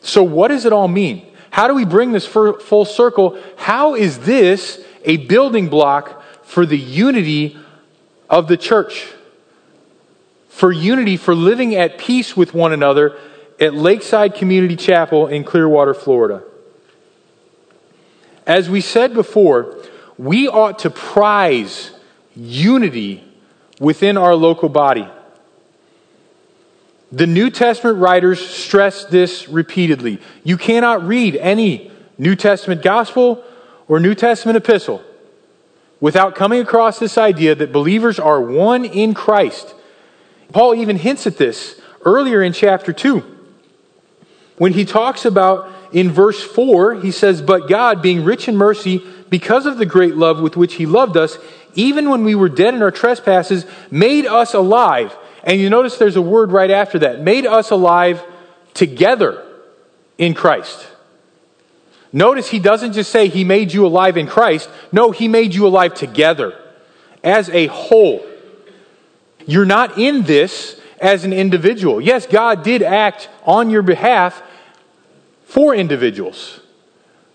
So, 0.00 0.22
what 0.22 0.48
does 0.48 0.64
it 0.64 0.72
all 0.72 0.88
mean? 0.88 1.26
How 1.50 1.68
do 1.68 1.74
we 1.74 1.84
bring 1.84 2.12
this 2.12 2.26
full 2.26 2.84
circle? 2.84 3.40
How 3.56 3.94
is 3.94 4.20
this 4.20 4.84
a 5.04 5.18
building 5.18 5.68
block 5.68 6.22
for 6.44 6.66
the 6.66 6.78
unity 6.78 7.56
of 8.28 8.48
the 8.48 8.56
church? 8.56 9.06
For 10.48 10.72
unity, 10.72 11.16
for 11.16 11.34
living 11.34 11.74
at 11.74 11.98
peace 11.98 12.36
with 12.36 12.52
one 12.52 12.72
another 12.72 13.18
at 13.62 13.74
Lakeside 13.74 14.34
Community 14.34 14.74
Chapel 14.74 15.28
in 15.28 15.44
Clearwater, 15.44 15.94
Florida. 15.94 16.42
As 18.44 18.68
we 18.68 18.80
said 18.80 19.14
before, 19.14 19.78
we 20.18 20.48
ought 20.48 20.80
to 20.80 20.90
prize 20.90 21.92
unity 22.34 23.22
within 23.78 24.16
our 24.16 24.34
local 24.34 24.68
body. 24.68 25.08
The 27.12 27.28
New 27.28 27.50
Testament 27.50 27.98
writers 27.98 28.44
stress 28.44 29.04
this 29.04 29.48
repeatedly. 29.48 30.18
You 30.42 30.56
cannot 30.56 31.06
read 31.06 31.36
any 31.36 31.92
New 32.18 32.34
Testament 32.34 32.82
gospel 32.82 33.44
or 33.86 34.00
New 34.00 34.16
Testament 34.16 34.56
epistle 34.56 35.04
without 36.00 36.34
coming 36.34 36.60
across 36.60 36.98
this 36.98 37.16
idea 37.16 37.54
that 37.54 37.70
believers 37.70 38.18
are 38.18 38.40
one 38.40 38.84
in 38.84 39.14
Christ. 39.14 39.76
Paul 40.52 40.74
even 40.74 40.96
hints 40.96 41.28
at 41.28 41.38
this 41.38 41.80
earlier 42.04 42.42
in 42.42 42.52
chapter 42.52 42.92
2 42.92 43.31
when 44.58 44.72
he 44.72 44.84
talks 44.84 45.24
about 45.24 45.70
in 45.92 46.10
verse 46.10 46.42
4, 46.42 46.96
he 46.96 47.10
says, 47.10 47.42
But 47.42 47.68
God, 47.68 48.02
being 48.02 48.24
rich 48.24 48.48
in 48.48 48.56
mercy, 48.56 49.02
because 49.30 49.66
of 49.66 49.78
the 49.78 49.86
great 49.86 50.16
love 50.16 50.40
with 50.40 50.56
which 50.56 50.74
he 50.74 50.86
loved 50.86 51.16
us, 51.16 51.38
even 51.74 52.10
when 52.10 52.24
we 52.24 52.34
were 52.34 52.48
dead 52.48 52.74
in 52.74 52.82
our 52.82 52.90
trespasses, 52.90 53.64
made 53.90 54.26
us 54.26 54.54
alive 54.54 55.16
and 55.44 55.60
you 55.60 55.70
notice 55.70 55.96
there's 55.96 56.16
a 56.16 56.22
word 56.22 56.52
right 56.52 56.70
after 56.70 57.00
that 57.00 57.20
made 57.20 57.46
us 57.46 57.70
alive 57.70 58.22
together 58.74 59.44
in 60.18 60.34
Christ. 60.34 60.86
Notice 62.12 62.48
he 62.48 62.58
doesn't 62.58 62.92
just 62.92 63.10
say 63.10 63.28
he 63.28 63.44
made 63.44 63.72
you 63.72 63.86
alive 63.86 64.16
in 64.16 64.26
Christ. 64.26 64.68
No, 64.92 65.10
he 65.10 65.28
made 65.28 65.54
you 65.54 65.66
alive 65.66 65.94
together 65.94 66.58
as 67.24 67.48
a 67.50 67.66
whole. 67.66 68.24
You're 69.46 69.64
not 69.64 69.98
in 69.98 70.22
this 70.22 70.80
as 71.02 71.24
an 71.24 71.32
individual. 71.32 72.00
Yes, 72.00 72.26
God 72.26 72.62
did 72.62 72.82
act 72.82 73.28
on 73.44 73.68
your 73.68 73.82
behalf 73.82 74.42
for 75.44 75.74
individuals. 75.74 76.60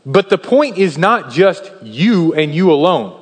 But 0.05 0.29
the 0.29 0.37
point 0.37 0.77
is 0.77 0.97
not 0.97 1.29
just 1.29 1.71
you 1.83 2.33
and 2.33 2.55
you 2.55 2.71
alone. 2.71 3.21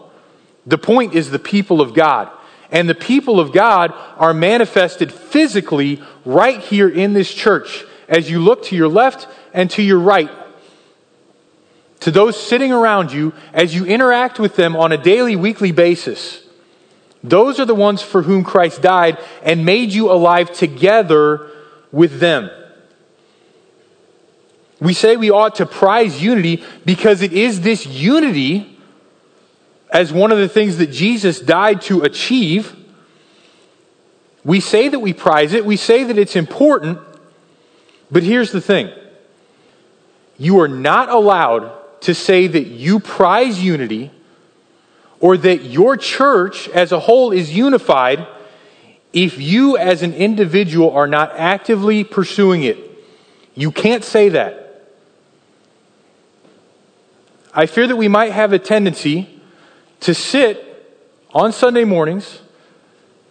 The 0.67 0.77
point 0.77 1.13
is 1.15 1.31
the 1.31 1.39
people 1.39 1.81
of 1.81 1.93
God 1.93 2.31
and 2.71 2.87
the 2.87 2.95
people 2.95 3.39
of 3.39 3.51
God 3.51 3.93
are 4.17 4.33
manifested 4.33 5.11
physically 5.11 6.01
right 6.23 6.59
here 6.59 6.89
in 6.89 7.13
this 7.13 7.33
church 7.33 7.85
as 8.07 8.29
you 8.29 8.39
look 8.39 8.63
to 8.65 8.75
your 8.75 8.87
left 8.87 9.27
and 9.53 9.69
to 9.71 9.81
your 9.81 9.99
right. 9.99 10.29
To 12.01 12.11
those 12.11 12.39
sitting 12.39 12.71
around 12.71 13.11
you 13.11 13.33
as 13.53 13.73
you 13.73 13.85
interact 13.85 14.39
with 14.39 14.55
them 14.55 14.75
on 14.75 14.91
a 14.91 14.97
daily, 14.97 15.35
weekly 15.35 15.71
basis. 15.71 16.44
Those 17.29 17.59
are 17.59 17.65
the 17.65 17.75
ones 17.75 18.01
for 18.01 18.21
whom 18.21 18.43
Christ 18.43 18.81
died 18.81 19.17
and 19.41 19.65
made 19.65 19.91
you 19.91 20.11
alive 20.11 20.51
together 20.53 21.49
with 21.91 22.19
them. 22.19 22.49
We 24.79 24.93
say 24.93 25.15
we 25.15 25.31
ought 25.31 25.55
to 25.55 25.65
prize 25.65 26.21
unity 26.21 26.63
because 26.85 27.21
it 27.21 27.33
is 27.33 27.61
this 27.61 27.85
unity 27.85 28.77
as 29.89 30.11
one 30.11 30.31
of 30.31 30.37
the 30.37 30.49
things 30.49 30.77
that 30.77 30.91
Jesus 30.91 31.39
died 31.39 31.81
to 31.83 32.01
achieve. 32.01 32.75
We 34.43 34.59
say 34.59 34.89
that 34.89 34.99
we 34.99 35.13
prize 35.13 35.53
it, 35.53 35.65
we 35.65 35.77
say 35.77 36.03
that 36.03 36.17
it's 36.17 36.35
important, 36.35 36.99
but 38.11 38.23
here's 38.23 38.51
the 38.51 38.61
thing 38.61 38.91
you 40.37 40.59
are 40.59 40.67
not 40.67 41.09
allowed 41.09 41.71
to 42.01 42.13
say 42.13 42.45
that 42.45 42.67
you 42.67 42.99
prize 42.99 43.63
unity 43.63 44.11
or 45.25 45.35
that 45.37 45.63
your 45.63 45.97
church 45.97 46.69
as 46.69 46.91
a 46.91 46.99
whole 46.99 47.31
is 47.31 47.51
unified 47.51 48.27
if 49.11 49.41
you 49.41 49.75
as 49.75 50.03
an 50.03 50.13
individual 50.13 50.91
are 50.91 51.07
not 51.07 51.31
actively 51.35 52.03
pursuing 52.03 52.61
it. 52.61 52.77
You 53.55 53.71
can't 53.71 54.03
say 54.03 54.29
that. 54.29 54.87
I 57.55 57.65
fear 57.65 57.87
that 57.87 57.95
we 57.95 58.07
might 58.07 58.33
have 58.33 58.53
a 58.53 58.59
tendency 58.59 59.41
to 60.01 60.13
sit 60.13 60.95
on 61.33 61.51
Sunday 61.51 61.85
mornings 61.85 62.41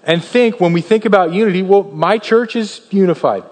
and 0.02 0.20
think, 0.24 0.61
when 0.61 0.72
we 0.72 0.80
think 0.80 1.04
about 1.04 1.33
unity, 1.33 1.62
well, 1.62 1.85
my 1.85 2.18
church 2.18 2.57
is 2.57 2.80
unified. 2.90 3.44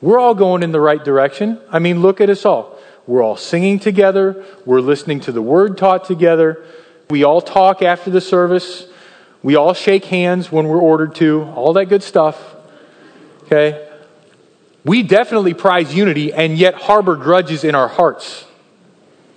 We're 0.00 0.18
all 0.18 0.34
going 0.34 0.64
in 0.64 0.72
the 0.72 0.80
right 0.80 1.04
direction. 1.04 1.60
I 1.70 1.78
mean, 1.78 2.02
look 2.02 2.20
at 2.20 2.30
us 2.30 2.44
all. 2.44 2.80
We're 3.06 3.22
all 3.22 3.36
singing 3.36 3.78
together. 3.78 4.44
We're 4.64 4.80
listening 4.80 5.20
to 5.20 5.30
the 5.30 5.40
word 5.40 5.78
taught 5.78 6.04
together. 6.04 6.64
We 7.08 7.24
all 7.24 7.40
talk 7.40 7.82
after 7.82 8.10
the 8.10 8.20
service. 8.20 8.86
We 9.42 9.54
all 9.54 9.74
shake 9.74 10.06
hands 10.06 10.50
when 10.50 10.66
we're 10.66 10.80
ordered 10.80 11.14
to. 11.16 11.44
All 11.54 11.72
that 11.74 11.86
good 11.86 12.02
stuff. 12.02 12.54
Okay? 13.44 13.88
We 14.84 15.02
definitely 15.02 15.54
prize 15.54 15.94
unity 15.94 16.32
and 16.32 16.58
yet 16.58 16.74
harbor 16.74 17.16
grudges 17.16 17.64
in 17.64 17.74
our 17.74 17.88
hearts. 17.88 18.44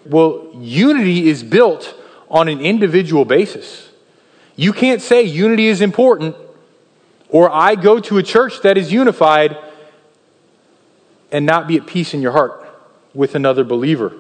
Well, 0.06 0.50
unity 0.56 1.30
is 1.30 1.44
built 1.44 1.94
on 2.30 2.48
an 2.48 2.62
individual 2.62 3.26
basis. 3.26 3.90
You 4.56 4.74
can't 4.74 5.02
say 5.02 5.24
unity 5.24 5.68
is 5.68 5.82
important 5.82 6.36
or 7.30 7.52
I 7.52 7.76
go 7.76 8.00
to 8.00 8.18
a 8.18 8.24
church 8.24 8.62
that 8.64 8.78
is 8.78 8.92
unified 8.92 9.58
and 11.32 11.46
not 11.46 11.68
be 11.68 11.78
at 11.78 11.86
peace 11.86 12.14
in 12.14 12.22
your 12.22 12.32
heart 12.32 12.68
with 13.14 13.36
another 13.36 13.64
believer. 13.64 14.14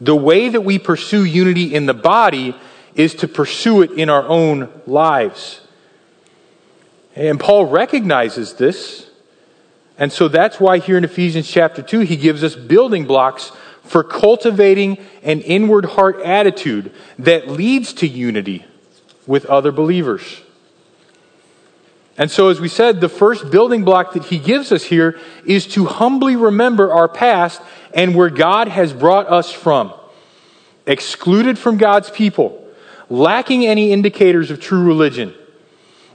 The 0.00 0.16
way 0.16 0.48
that 0.48 0.60
we 0.60 0.78
pursue 0.78 1.24
unity 1.24 1.74
in 1.74 1.86
the 1.86 1.94
body 1.94 2.54
is 2.94 3.14
to 3.16 3.28
pursue 3.28 3.82
it 3.82 3.92
in 3.92 4.08
our 4.08 4.26
own 4.26 4.68
lives. 4.86 5.60
And 7.14 7.40
Paul 7.40 7.66
recognizes 7.66 8.54
this. 8.54 9.10
And 9.98 10.12
so 10.12 10.28
that's 10.28 10.60
why 10.60 10.78
here 10.78 10.96
in 10.96 11.04
Ephesians 11.04 11.50
chapter 11.50 11.82
2, 11.82 12.00
he 12.00 12.16
gives 12.16 12.44
us 12.44 12.54
building 12.54 13.06
blocks 13.06 13.50
for 13.82 14.04
cultivating 14.04 14.98
an 15.22 15.40
inward 15.40 15.86
heart 15.86 16.20
attitude 16.20 16.92
that 17.18 17.48
leads 17.48 17.92
to 17.94 18.06
unity 18.06 18.64
with 19.26 19.46
other 19.46 19.72
believers. 19.72 20.42
And 22.16 22.30
so, 22.30 22.48
as 22.48 22.60
we 22.60 22.68
said, 22.68 23.00
the 23.00 23.08
first 23.08 23.50
building 23.50 23.84
block 23.84 24.12
that 24.14 24.24
he 24.24 24.38
gives 24.38 24.72
us 24.72 24.84
here 24.84 25.18
is 25.46 25.66
to 25.68 25.86
humbly 25.86 26.34
remember 26.34 26.92
our 26.92 27.08
past 27.08 27.62
and 27.98 28.14
where 28.14 28.30
God 28.30 28.68
has 28.68 28.92
brought 28.92 29.28
us 29.28 29.50
from. 29.50 29.92
Excluded 30.86 31.58
from 31.58 31.78
God's 31.78 32.08
people, 32.12 32.64
lacking 33.10 33.66
any 33.66 33.90
indicators 33.90 34.52
of 34.52 34.60
true 34.60 34.84
religion. 34.84 35.34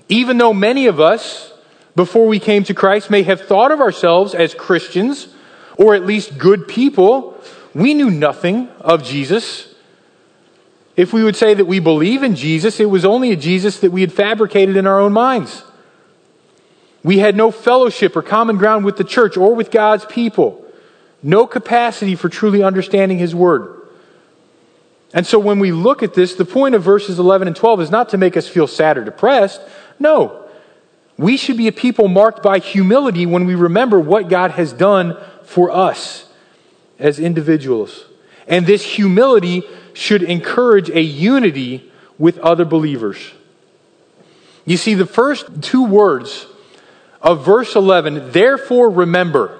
Even 0.08 0.38
though 0.38 0.54
many 0.54 0.88
of 0.88 1.02
us, 1.02 1.52
before 1.94 2.26
we 2.26 2.40
came 2.40 2.64
to 2.64 2.74
Christ, 2.74 3.10
may 3.10 3.24
have 3.24 3.42
thought 3.42 3.74
of 3.74 3.82
ourselves 3.82 4.34
as 4.34 4.56
Christians 4.56 5.28
or 5.78 5.94
at 5.94 6.06
least 6.06 6.38
good 6.38 6.70
people, 6.70 7.38
we 7.76 7.94
knew 7.94 8.10
nothing 8.10 8.70
of 8.80 9.04
Jesus. 9.04 9.76
If 10.96 11.12
we 11.12 11.22
would 11.22 11.36
say 11.36 11.54
that 11.54 11.66
we 11.66 11.80
believe 11.80 12.24
in 12.24 12.38
Jesus, 12.38 12.80
it 12.80 12.90
was 12.90 13.04
only 13.04 13.32
a 13.32 13.36
Jesus 13.36 13.82
that 13.82 13.92
we 13.92 14.00
had 14.00 14.14
fabricated 14.14 14.78
in 14.78 14.88
our 14.88 15.02
own 15.02 15.12
minds. 15.12 15.64
We 17.04 17.20
had 17.20 17.36
no 17.36 17.52
fellowship 17.52 18.16
or 18.16 18.22
common 18.22 18.56
ground 18.56 18.86
with 18.86 18.96
the 18.96 19.04
church 19.04 19.36
or 19.36 19.54
with 19.54 19.70
God's 19.70 20.06
people, 20.06 20.63
no 21.24 21.48
capacity 21.48 22.16
for 22.16 22.30
truly 22.30 22.62
understanding 22.62 23.18
His 23.18 23.34
Word. 23.34 23.82
And 25.14 25.26
so 25.26 25.40
when 25.40 25.60
we 25.60 25.72
look 25.72 26.04
at 26.04 26.14
this, 26.14 26.34
the 26.34 26.46
point 26.46 26.76
of 26.76 26.84
verses 26.84 27.20
11 27.20 27.48
and 27.48 27.56
12 27.56 27.82
is 27.82 27.92
not 27.92 28.10
to 28.10 28.18
make 28.18 28.36
us 28.36 28.48
feel 28.48 28.68
sad 28.68 28.98
or 28.98 29.04
depressed. 29.04 29.62
No. 30.00 30.46
We 31.18 31.38
should 31.38 31.58
be 31.58 31.68
a 31.68 31.72
people 31.72 32.08
marked 32.08 32.42
by 32.42 32.58
humility 32.58 33.26
when 33.26 33.46
we 33.46 33.54
remember 33.54 34.00
what 34.00 34.28
God 34.28 34.52
has 34.52 34.74
done 34.74 35.16
for 35.44 35.70
us 35.70 36.26
as 36.98 37.20
individuals. 37.20 38.06
And 38.48 38.66
this 38.66 38.84
humility 38.84 39.64
should 39.94 40.24
encourage 40.24 40.90
a 40.90 41.02
unity 41.02 41.92
with 42.18 42.40
other 42.40 42.66
believers. 42.66 43.18
You 44.66 44.78
see, 44.78 44.96
the 44.96 45.06
first 45.06 45.62
two 45.62 45.86
words 45.86 46.48
of 47.22 47.46
verse 47.46 47.76
11, 47.76 48.32
therefore 48.32 48.90
remember, 48.90 49.60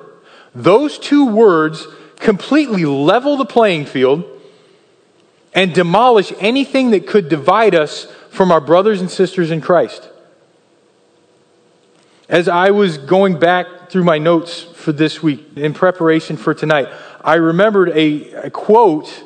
those 0.56 1.00
two 1.00 1.26
words 1.26 1.88
completely 2.18 2.86
level 2.86 3.38
the 3.38 3.46
playing 3.46 3.86
field 3.86 4.24
and 5.54 5.74
demolish 5.74 6.34
anything 6.40 6.92
that 6.92 7.08
could 7.08 7.30
divide 7.30 7.76
us 7.76 8.06
from 8.30 8.52
our 8.52 8.62
brothers 8.62 9.02
and 9.02 9.10
sisters 9.10 9.52
in 9.52 9.62
Christ. 9.62 10.10
As 12.30 12.48
I 12.48 12.72
was 12.72 12.98
going 12.98 13.38
back 13.38 13.90
through 13.90 14.06
my 14.06 14.18
notes 14.18 14.62
for 14.62 14.92
this 14.92 15.22
week 15.22 15.46
in 15.56 15.74
preparation 15.74 16.38
for 16.38 16.54
tonight, 16.54 16.88
I 17.22 17.36
remembered 17.36 17.90
a, 17.90 18.32
a 18.34 18.50
quote 18.50 19.24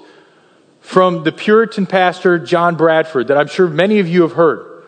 from 0.81 1.23
the 1.23 1.31
Puritan 1.31 1.85
pastor 1.85 2.39
John 2.39 2.75
Bradford 2.75 3.27
that 3.27 3.37
I'm 3.37 3.47
sure 3.47 3.67
many 3.67 3.99
of 3.99 4.07
you 4.07 4.23
have 4.23 4.33
heard. 4.33 4.83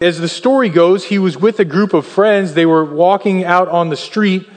As 0.00 0.20
the 0.20 0.28
story 0.28 0.68
goes, 0.68 1.04
he 1.06 1.18
was 1.18 1.36
with 1.36 1.60
a 1.60 1.64
group 1.64 1.92
of 1.92 2.06
friends. 2.06 2.54
They 2.54 2.66
were 2.66 2.84
walking 2.84 3.44
out 3.44 3.68
on 3.68 3.88
the 3.88 3.96
street, 3.96 4.48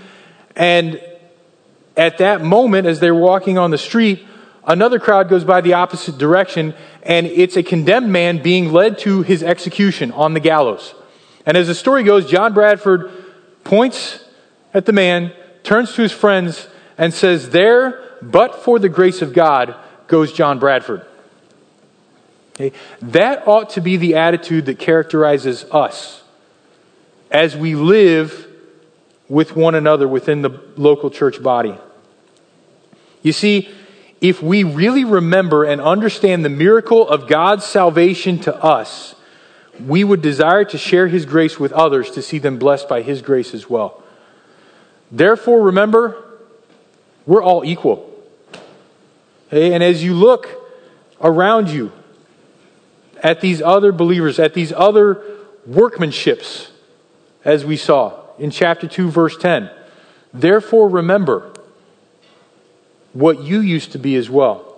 and 0.56 1.02
at 1.98 2.18
that 2.18 2.42
moment, 2.42 2.88
as 2.88 3.00
they're 3.00 3.16
walking 3.16 3.58
on 3.58 3.72
the 3.72 3.78
street, 3.78 4.26
another 4.66 5.00
crowd 5.00 5.30
goes 5.30 5.44
by 5.44 5.62
the 5.62 5.74
opposite 5.74 6.18
direction, 6.18 6.74
and 7.04 7.26
it's 7.26 7.56
a 7.56 7.64
condemned 7.64 8.12
man 8.12 8.42
being 8.42 8.72
led 8.72 8.98
to 9.00 9.22
his 9.22 9.44
execution 9.44 10.12
on 10.12 10.34
the 10.34 10.40
gallows. 10.40 10.94
And 11.46 11.56
as 11.56 11.68
the 11.68 11.76
story 11.76 12.04
goes, 12.04 12.30
John 12.30 12.54
Bradford 12.54 13.12
points 13.64 14.24
at 14.74 14.86
the 14.86 14.94
man, 14.94 15.32
turns 15.64 15.94
to 15.96 16.02
his 16.02 16.12
friends, 16.12 16.68
and 16.98 17.14
says, 17.14 17.52
There, 17.52 18.18
but 18.22 18.64
for 18.64 18.80
the 18.80 18.90
grace 18.90 19.22
of 19.22 19.34
God, 19.34 19.76
goes 20.08 20.34
John 20.34 20.60
Bradford. 20.60 21.06
Okay? 22.56 22.76
That 23.02 23.48
ought 23.48 23.72
to 23.72 23.82
be 23.82 23.98
the 23.98 24.16
attitude 24.16 24.66
that 24.66 24.80
characterizes 24.80 25.66
us 25.72 26.24
as 27.32 27.56
we 27.56 27.76
live 27.76 28.45
with 29.28 29.56
one 29.56 29.76
another 29.76 30.08
within 30.08 30.42
the 30.42 30.62
local 30.76 31.10
church 31.10 31.42
body. 31.42 31.78
You 33.22 33.32
see, 33.32 33.70
if 34.22 34.42
we 34.42 34.64
really 34.64 35.04
remember 35.04 35.64
and 35.64 35.82
understand 35.82 36.46
the 36.46 36.50
miracle 36.50 37.08
of 37.08 37.28
God's 37.28 37.66
salvation 37.66 38.40
to 38.40 38.56
us, 38.56 39.16
we 39.80 40.04
would 40.04 40.22
desire 40.22 40.64
to 40.66 40.78
share 40.78 41.08
His 41.08 41.26
grace 41.26 41.60
with 41.60 41.74
others 41.74 42.12
to 42.12 42.22
see 42.22 42.40
them 42.40 42.58
blessed 42.58 42.88
by 42.88 43.02
His 43.02 43.22
grace 43.22 43.54
as 43.54 43.70
well. 43.70 44.04
Therefore, 45.12 45.62
remember, 45.62 46.24
we're 47.26 47.44
all 47.44 47.66
equal. 47.66 48.12
Okay? 49.48 49.74
And 49.74 49.84
as 49.84 50.04
you 50.04 50.14
look 50.14 50.50
around 51.22 51.70
you 51.70 51.92
at 53.22 53.42
these 53.42 53.62
other 53.62 53.92
believers, 53.92 54.40
at 54.40 54.54
these 54.54 54.72
other 54.72 55.24
workmanships, 55.70 56.70
as 57.44 57.66
we 57.66 57.78
saw 57.78 58.25
in 58.38 58.52
chapter 58.52 58.88
2, 58.88 59.10
verse 59.10 59.38
10, 59.38 59.70
therefore 60.34 60.90
remember 60.90 61.54
what 63.14 63.42
you 63.42 63.60
used 63.60 63.94
to 63.94 64.00
be 64.00 64.16
as 64.16 64.30
well. 64.30 64.76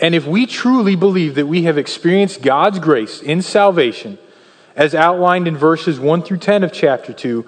And 0.00 0.14
if 0.14 0.26
we 0.26 0.46
truly 0.46 0.96
believe 0.96 1.34
that 1.34 1.46
we 1.46 1.64
have 1.64 1.76
experienced 1.76 2.42
God's 2.42 2.78
grace 2.78 3.20
in 3.20 3.42
salvation, 3.42 4.18
as 4.74 4.94
outlined 4.94 5.46
in 5.46 5.56
verses 5.56 6.00
1 6.00 6.22
through 6.22 6.38
10 6.38 6.64
of 6.64 6.72
chapter 6.72 7.12
2, 7.12 7.46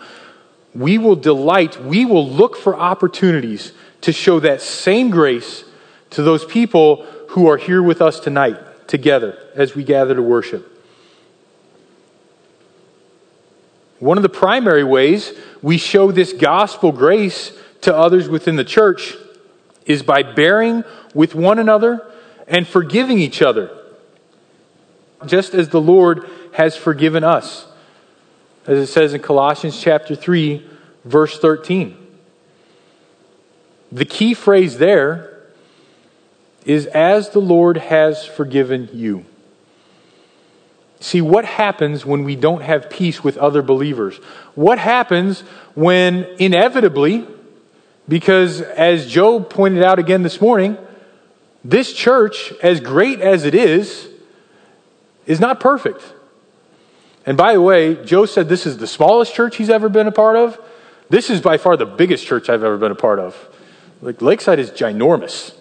we 0.74 0.98
will 0.98 1.16
delight, 1.16 1.82
we 1.82 2.04
will 2.04 2.28
look 2.28 2.56
for 2.56 2.76
opportunities 2.76 3.72
to 4.02 4.12
show 4.12 4.40
that 4.40 4.60
same 4.60 5.10
grace 5.10 5.64
to 6.10 6.22
those 6.22 6.44
people 6.44 7.04
who 7.30 7.48
are 7.48 7.56
here 7.56 7.82
with 7.82 8.02
us 8.02 8.20
tonight 8.20 8.58
together 8.86 9.38
as 9.54 9.74
we 9.74 9.82
gather 9.82 10.14
to 10.14 10.22
worship. 10.22 10.71
One 14.02 14.18
of 14.18 14.24
the 14.24 14.28
primary 14.28 14.82
ways 14.82 15.32
we 15.62 15.78
show 15.78 16.10
this 16.10 16.32
gospel 16.32 16.90
grace 16.90 17.52
to 17.82 17.96
others 17.96 18.28
within 18.28 18.56
the 18.56 18.64
church 18.64 19.14
is 19.86 20.02
by 20.02 20.24
bearing 20.24 20.82
with 21.14 21.36
one 21.36 21.60
another 21.60 22.04
and 22.48 22.66
forgiving 22.66 23.20
each 23.20 23.40
other, 23.42 23.70
just 25.24 25.54
as 25.54 25.68
the 25.68 25.80
Lord 25.80 26.28
has 26.54 26.74
forgiven 26.74 27.22
us. 27.22 27.66
As 28.66 28.76
it 28.76 28.88
says 28.88 29.14
in 29.14 29.22
Colossians 29.22 29.80
chapter 29.80 30.16
3, 30.16 30.68
verse 31.04 31.38
13. 31.38 31.96
The 33.92 34.04
key 34.04 34.34
phrase 34.34 34.78
there 34.78 35.44
is 36.64 36.86
as 36.86 37.30
the 37.30 37.40
Lord 37.40 37.76
has 37.76 38.26
forgiven 38.26 38.88
you. 38.92 39.26
See, 41.02 41.20
what 41.20 41.44
happens 41.44 42.06
when 42.06 42.22
we 42.22 42.36
don't 42.36 42.62
have 42.62 42.88
peace 42.88 43.24
with 43.24 43.36
other 43.36 43.60
believers? 43.60 44.18
What 44.54 44.78
happens 44.78 45.40
when 45.74 46.24
inevitably, 46.38 47.26
because 48.08 48.60
as 48.60 49.10
Joe 49.10 49.40
pointed 49.40 49.82
out 49.82 49.98
again 49.98 50.22
this 50.22 50.40
morning, 50.40 50.78
this 51.64 51.92
church, 51.92 52.52
as 52.62 52.78
great 52.78 53.20
as 53.20 53.44
it 53.44 53.52
is, 53.52 54.08
is 55.26 55.40
not 55.40 55.58
perfect. 55.58 56.04
And 57.26 57.36
by 57.36 57.54
the 57.54 57.60
way, 57.60 57.96
Joe 58.04 58.24
said 58.24 58.48
this 58.48 58.64
is 58.64 58.78
the 58.78 58.86
smallest 58.86 59.34
church 59.34 59.56
he's 59.56 59.70
ever 59.70 59.88
been 59.88 60.06
a 60.06 60.12
part 60.12 60.36
of. 60.36 60.56
This 61.10 61.30
is 61.30 61.40
by 61.40 61.58
far 61.58 61.76
the 61.76 61.84
biggest 61.84 62.24
church 62.24 62.48
I've 62.48 62.62
ever 62.62 62.78
been 62.78 62.92
a 62.92 62.96
part 62.96 63.18
of. 63.18 63.36
Like 64.02 64.22
Lakeside 64.22 64.60
is 64.60 64.70
ginormous, 64.70 65.52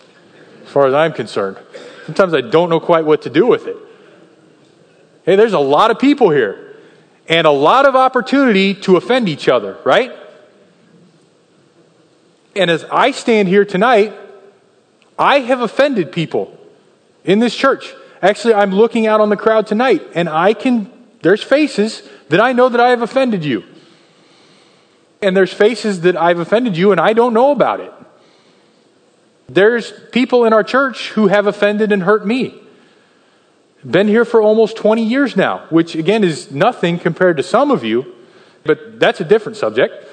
as 0.64 0.70
far 0.70 0.86
as 0.86 0.94
I'm 0.94 1.14
concerned. 1.14 1.58
Sometimes 2.06 2.36
I 2.36 2.42
don't 2.42 2.70
know 2.70 2.80
quite 2.80 3.06
what 3.06 3.24
to 3.24 3.32
do 3.32 3.48
with 3.48 3.66
it. 3.66 3.78
Hey, 5.24 5.36
there's 5.36 5.54
a 5.54 5.60
lot 5.60 5.92
of 5.92 6.00
people 6.00 6.30
here 6.30 6.76
and 7.28 7.46
a 7.46 7.52
lot 7.52 7.86
of 7.86 7.96
opportunity 7.96 8.74
to 8.74 8.98
offend 8.98 9.30
each 9.30 9.48
other, 9.48 9.78
right? 9.86 10.12
And 12.56 12.70
as 12.70 12.84
I 12.86 13.12
stand 13.12 13.48
here 13.48 13.64
tonight, 13.64 14.14
I 15.18 15.40
have 15.40 15.62
offended 15.62 16.12
people 16.12 16.58
in 17.24 17.40
this 17.40 17.56
church. 17.56 17.94
Actually, 18.22 18.56
I'm 18.56 18.72
looking 18.72 19.08
out 19.08 19.22
on 19.22 19.30
the 19.30 19.38
crowd 19.38 19.68
tonight, 19.68 20.02
and 20.16 20.28
I 20.28 20.54
can, 20.54 20.92
there's 21.22 21.44
faces 21.44 22.08
that 22.30 22.42
I 22.42 22.54
know 22.54 22.70
that 22.70 22.80
I 22.80 22.90
have 22.90 23.02
offended 23.02 23.46
you. 23.46 23.64
And 25.22 25.38
there's 25.38 25.54
faces 25.54 26.02
that 26.02 26.18
I've 26.18 26.40
offended 26.40 26.76
you, 26.76 26.92
and 26.92 27.00
I 27.00 27.14
don't 27.14 27.34
know 27.34 27.52
about 27.52 27.80
it. 27.80 27.94
There's 29.48 29.94
people 30.12 30.46
in 30.46 30.54
our 30.54 30.64
church 30.64 31.10
who 31.10 31.28
have 31.28 31.46
offended 31.48 31.92
and 31.92 32.04
hurt 32.04 32.26
me. 32.26 32.61
Been 33.84 34.08
here 34.08 34.26
for 34.26 34.42
almost 34.42 34.78
20 34.78 35.04
years 35.04 35.36
now, 35.36 35.66
which 35.70 35.96
again 35.96 36.24
is 36.24 36.52
nothing 36.52 37.00
compared 37.00 37.38
to 37.38 37.44
some 37.44 37.72
of 37.72 37.84
you, 37.84 38.14
but 38.64 39.00
that's 39.00 39.20
a 39.20 39.24
different 39.24 39.58
subject. 39.58 40.08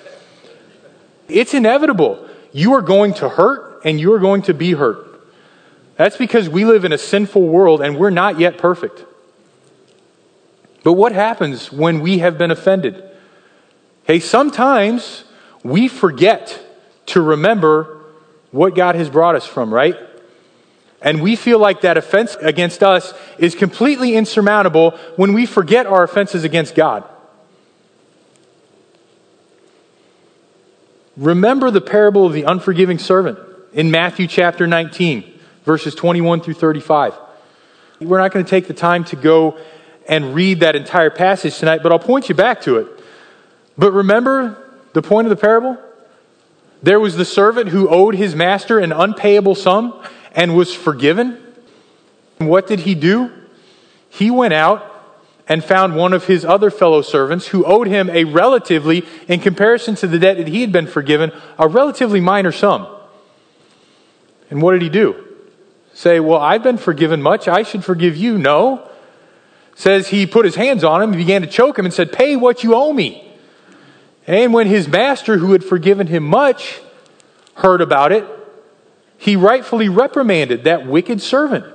It's 1.29 1.53
inevitable. 1.53 2.27
You 2.53 2.73
are 2.75 2.83
going 2.83 3.13
to 3.15 3.29
hurt 3.29 3.83
and 3.85 4.01
you 4.01 4.13
are 4.15 4.19
going 4.19 4.43
to 4.43 4.55
be 4.55 4.73
hurt. 4.73 5.07
That's 5.97 6.17
because 6.17 6.49
we 6.49 6.65
live 6.65 6.85
in 6.85 6.93
a 6.93 6.99
sinful 6.99 7.47
world 7.47 7.83
and 7.83 7.99
we're 7.99 8.11
not 8.11 8.39
yet 8.39 8.57
perfect. 8.57 9.05
But 10.83 10.95
what 10.95 11.13
happens 11.13 11.71
when 11.71 12.01
we 12.01 12.19
have 12.19 12.39
been 12.39 12.51
offended? 12.51 13.03
Hey, 14.05 14.21
sometimes 14.21 15.25
we 15.63 15.89
forget 15.89 16.59
to 17.07 17.21
remember 17.21 18.05
what 18.51 18.75
God 18.75 18.95
has 18.95 19.11
brought 19.11 19.35
us 19.35 19.45
from, 19.45 19.75
right? 19.75 19.97
And 21.01 21.23
we 21.23 21.37
feel 21.37 21.59
like 21.59 21.83
that 21.83 21.97
offense 21.97 22.37
against 22.41 22.83
us 22.83 23.15
is 23.39 23.55
completely 23.55 24.17
insurmountable 24.17 24.93
when 25.17 25.33
we 25.33 25.47
forget 25.47 25.87
our 25.87 26.03
offenses 26.03 26.45
against 26.45 26.75
God. 26.75 27.05
Remember 31.17 31.71
the 31.71 31.81
parable 31.81 32.27
of 32.27 32.33
the 32.33 32.45
unforgiving 32.45 32.99
servant 32.99 33.39
in 33.73 33.91
Matthew 33.91 34.27
chapter 34.27 34.67
19, 34.67 35.39
verses 35.65 35.95
21 35.95 36.41
through 36.41 36.55
35. 36.55 37.15
We're 38.01 38.19
not 38.19 38.33
going 38.33 38.45
to 38.45 38.51
take 38.51 38.69
the 38.69 38.75
time 38.75 39.05
to 39.07 39.17
go 39.17 39.59
and 40.09 40.35
read 40.35 40.61
that 40.61 40.77
entire 40.77 41.11
passage 41.11 41.59
tonight, 41.59 41.83
but 41.83 41.93
I'll 41.93 41.99
point 41.99 42.29
you 42.29 42.35
back 42.35 42.63
to 42.63 42.77
it. 42.77 42.87
But 43.77 43.93
remember 43.93 44.57
the 44.93 45.03
point 45.03 45.27
of 45.27 45.31
the 45.31 45.37
parable? 45.37 45.77
There 46.83 47.01
was 47.01 47.17
the 47.17 47.25
servant 47.25 47.69
who 47.69 47.89
owed 47.89 48.15
his 48.15 48.35
master 48.35 48.79
an 48.79 48.93
unpayable 48.93 49.57
sum 49.57 50.01
and 50.33 50.57
was 50.57 50.75
forgiven. 50.75 51.43
what 52.39 52.67
did 52.67 52.81
he 52.81 52.95
do? 52.95 53.33
He 54.11 54.31
went 54.31 54.55
out 54.55 54.85
and 55.49 55.65
found 55.65 55.97
one 55.97 56.13
of 56.13 56.27
his 56.27 56.45
other 56.45 56.71
fellow 56.71 57.03
servants 57.03 57.49
who 57.49 57.65
owed 57.65 57.87
him 57.87 58.11
a 58.11 58.25
relatively, 58.25 59.05
in 59.27 59.41
comparison 59.41 59.95
to 59.97 60.07
the 60.07 60.19
debt 60.19 60.37
that 60.37 60.49
he 60.49 60.61
had 60.61 60.73
been 60.73 60.87
forgiven, 60.87 61.33
a 61.59 61.67
relatively 61.67 62.21
minor 62.21 62.53
sum. 62.53 62.87
And 64.51 64.61
what 64.61 64.73
did 64.73 64.83
he 64.83 64.91
do? 64.91 65.25
Say, 65.95 66.21
well, 66.21 66.39
I've 66.39 66.63
been 66.63 66.77
forgiven 66.77 67.23
much. 67.23 67.49
I 67.49 67.63
should 67.63 67.85
forgive 67.85 68.17
you. 68.17 68.39
No. 68.39 68.89
Says 69.75 70.09
he 70.09 70.27
put 70.27 70.45
his 70.45 70.55
hands 70.55 70.85
on 70.85 71.03
him, 71.03 71.13
began 71.13 71.43
to 71.43 71.49
choke 71.49 71.79
him, 71.79 71.85
and 71.85 71.95
said, 71.95 72.13
Pay 72.13 72.37
what 72.37 72.63
you 72.63 72.75
owe 72.75 72.93
me. 72.93 73.25
And 74.27 74.53
when 74.53 74.67
his 74.67 74.89
master, 74.89 75.39
who 75.39 75.53
had 75.53 75.65
forgiven 75.65 76.07
him 76.07 76.25
much, 76.25 76.81
heard 77.55 77.81
about 77.81 78.13
it, 78.13 78.25
he 79.19 79.35
rightfully 79.37 79.89
reprimanded 79.89 80.65
that 80.65 80.87
wicked 80.87 81.21
servant. 81.21 81.67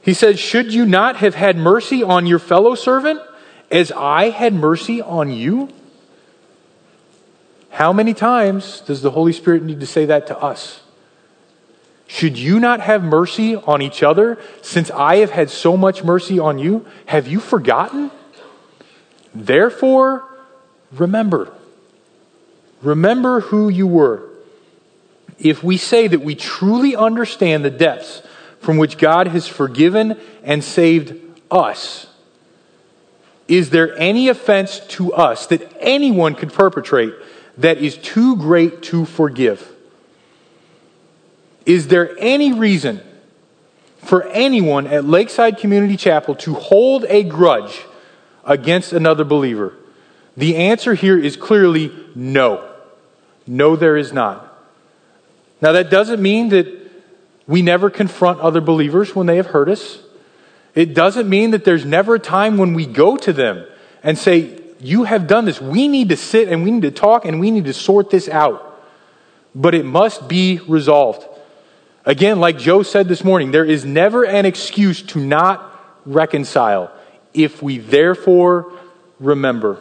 He 0.00 0.14
said, 0.14 0.38
Should 0.38 0.74
you 0.74 0.84
not 0.84 1.16
have 1.16 1.34
had 1.34 1.56
mercy 1.56 2.02
on 2.02 2.26
your 2.26 2.38
fellow 2.38 2.74
servant 2.74 3.20
as 3.70 3.92
I 3.92 4.30
had 4.30 4.54
mercy 4.54 5.00
on 5.00 5.30
you? 5.30 5.68
How 7.70 7.92
many 7.92 8.14
times 8.14 8.80
does 8.80 9.02
the 9.02 9.10
Holy 9.10 9.32
Spirit 9.32 9.62
need 9.62 9.80
to 9.80 9.86
say 9.86 10.06
that 10.06 10.26
to 10.26 10.38
us? 10.38 10.82
Should 12.06 12.38
you 12.38 12.60
not 12.60 12.80
have 12.80 13.02
mercy 13.02 13.56
on 13.56 13.80
each 13.80 14.02
other 14.02 14.38
since 14.60 14.90
I 14.90 15.16
have 15.16 15.30
had 15.30 15.50
so 15.50 15.76
much 15.76 16.02
mercy 16.02 16.38
on 16.38 16.58
you? 16.58 16.86
Have 17.06 17.26
you 17.28 17.40
forgotten? 17.40 18.10
Therefore, 19.34 20.24
remember. 20.92 21.54
Remember 22.82 23.40
who 23.40 23.68
you 23.68 23.86
were. 23.86 24.28
If 25.38 25.62
we 25.64 25.76
say 25.76 26.08
that 26.08 26.20
we 26.20 26.34
truly 26.34 26.94
understand 26.94 27.64
the 27.64 27.70
depths 27.70 28.22
from 28.60 28.76
which 28.76 28.98
God 28.98 29.28
has 29.28 29.48
forgiven 29.48 30.18
and 30.42 30.62
saved 30.62 31.14
us, 31.50 32.06
is 33.48 33.70
there 33.70 33.96
any 33.98 34.28
offense 34.28 34.80
to 34.80 35.12
us 35.12 35.46
that 35.46 35.72
anyone 35.80 36.34
could 36.34 36.52
perpetrate 36.52 37.12
that 37.58 37.78
is 37.78 37.96
too 37.96 38.36
great 38.36 38.82
to 38.84 39.04
forgive? 39.04 39.68
Is 41.66 41.88
there 41.88 42.16
any 42.18 42.52
reason 42.52 43.00
for 43.98 44.24
anyone 44.28 44.86
at 44.86 45.04
Lakeside 45.04 45.58
Community 45.58 45.96
Chapel 45.96 46.34
to 46.36 46.54
hold 46.54 47.04
a 47.08 47.22
grudge 47.22 47.82
against 48.44 48.92
another 48.92 49.24
believer? 49.24 49.74
The 50.36 50.56
answer 50.56 50.94
here 50.94 51.18
is 51.18 51.36
clearly 51.36 51.92
no. 52.14 52.71
No, 53.46 53.76
there 53.76 53.96
is 53.96 54.12
not. 54.12 54.48
Now, 55.60 55.72
that 55.72 55.90
doesn't 55.90 56.20
mean 56.20 56.48
that 56.50 56.66
we 57.46 57.62
never 57.62 57.90
confront 57.90 58.40
other 58.40 58.60
believers 58.60 59.14
when 59.14 59.26
they 59.26 59.36
have 59.36 59.46
hurt 59.46 59.68
us. 59.68 59.98
It 60.74 60.94
doesn't 60.94 61.28
mean 61.28 61.50
that 61.50 61.64
there's 61.64 61.84
never 61.84 62.16
a 62.16 62.18
time 62.18 62.56
when 62.56 62.74
we 62.74 62.86
go 62.86 63.16
to 63.18 63.32
them 63.32 63.66
and 64.02 64.16
say, 64.16 64.58
You 64.80 65.04
have 65.04 65.26
done 65.26 65.44
this. 65.44 65.60
We 65.60 65.88
need 65.88 66.08
to 66.08 66.16
sit 66.16 66.48
and 66.48 66.64
we 66.64 66.70
need 66.70 66.82
to 66.82 66.90
talk 66.90 67.24
and 67.24 67.40
we 67.40 67.50
need 67.50 67.64
to 67.66 67.72
sort 67.72 68.10
this 68.10 68.28
out. 68.28 68.68
But 69.54 69.74
it 69.74 69.84
must 69.84 70.28
be 70.28 70.60
resolved. 70.66 71.26
Again, 72.04 72.40
like 72.40 72.58
Joe 72.58 72.82
said 72.82 73.06
this 73.06 73.22
morning, 73.22 73.50
there 73.50 73.64
is 73.64 73.84
never 73.84 74.24
an 74.24 74.46
excuse 74.46 75.02
to 75.02 75.20
not 75.20 75.68
reconcile 76.04 76.90
if 77.32 77.62
we 77.62 77.78
therefore 77.78 78.72
remember. 79.20 79.78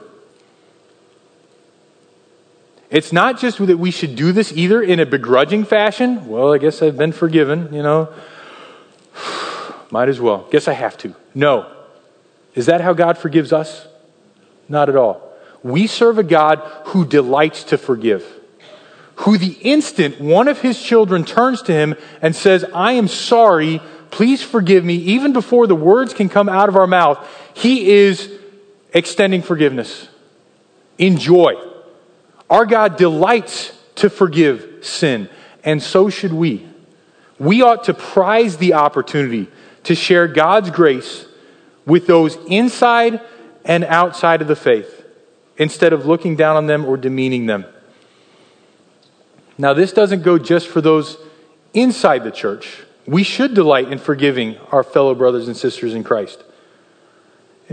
It's 2.92 3.14
not 3.14 3.40
just 3.40 3.66
that 3.66 3.80
we 3.80 3.90
should 3.90 4.18
do 4.18 4.34
this 4.34 4.52
either 4.52 4.84
in 4.84 5.00
a 5.00 5.06
begrudging 5.06 5.64
fashion. 5.64 6.28
Well, 6.28 6.54
I 6.54 6.58
guess 6.58 6.82
I've 6.82 6.98
been 6.98 7.14
forgiven, 7.14 7.74
you 7.74 7.82
know. 7.82 8.14
Might 9.92 10.10
as 10.10 10.20
well. 10.20 10.46
Guess 10.52 10.68
I 10.68 10.74
have 10.74 10.98
to. 11.00 11.16
No. 11.34 11.72
Is 12.54 12.66
that 12.66 12.82
how 12.82 12.92
God 12.92 13.18
forgives 13.18 13.54
us? 13.54 13.88
Not 14.68 14.90
at 14.90 14.98
all. 14.98 15.32
We 15.64 15.88
serve 15.88 16.18
a 16.18 16.24
God 16.24 16.60
who 16.88 17.06
delights 17.06 17.64
to 17.66 17.78
forgive, 17.78 18.26
who 19.16 19.38
the 19.38 19.54
instant 19.62 20.20
one 20.20 20.50
of 20.50 20.60
his 20.60 20.82
children 20.82 21.24
turns 21.24 21.62
to 21.64 21.72
him 21.72 21.96
and 22.22 22.36
says, 22.36 22.66
I 22.74 22.94
am 22.94 23.08
sorry, 23.08 23.82
please 24.10 24.44
forgive 24.44 24.84
me, 24.84 24.96
even 24.96 25.32
before 25.32 25.66
the 25.66 25.76
words 25.76 26.14
can 26.14 26.28
come 26.28 26.50
out 26.50 26.68
of 26.68 26.76
our 26.76 26.88
mouth, 26.88 27.26
he 27.54 27.90
is 27.90 28.30
extending 28.94 29.42
forgiveness 29.42 30.10
in 30.98 31.18
joy. 31.18 31.71
Our 32.52 32.66
God 32.66 32.98
delights 32.98 33.72
to 33.96 34.10
forgive 34.10 34.86
sin, 34.86 35.30
and 35.64 35.82
so 35.82 36.10
should 36.10 36.34
we. 36.34 36.68
We 37.40 37.62
ought 37.62 37.86
to 37.86 37.94
prize 37.94 38.58
the 38.58 38.74
opportunity 38.74 39.48
to 39.86 39.96
share 39.96 40.28
God's 40.28 40.70
grace 40.70 41.26
with 41.86 42.08
those 42.08 42.36
inside 42.48 43.22
and 43.64 43.86
outside 43.86 44.42
of 44.42 44.50
the 44.50 44.56
faith 44.58 45.06
instead 45.58 45.94
of 45.94 46.06
looking 46.06 46.36
down 46.36 46.58
on 46.58 46.68
them 46.68 46.86
or 46.86 46.98
demeaning 46.98 47.46
them. 47.46 47.66
Now, 49.58 49.74
this 49.74 49.94
doesn't 49.94 50.24
go 50.24 50.38
just 50.38 50.68
for 50.68 50.82
those 50.82 51.18
inside 51.74 52.26
the 52.26 52.32
church. 52.32 52.84
We 53.06 53.24
should 53.24 53.54
delight 53.54 53.92
in 53.92 53.98
forgiving 53.98 54.58
our 54.72 54.84
fellow 54.84 55.16
brothers 55.16 55.48
and 55.48 55.56
sisters 55.56 55.94
in 55.94 56.04
Christ. 56.04 56.44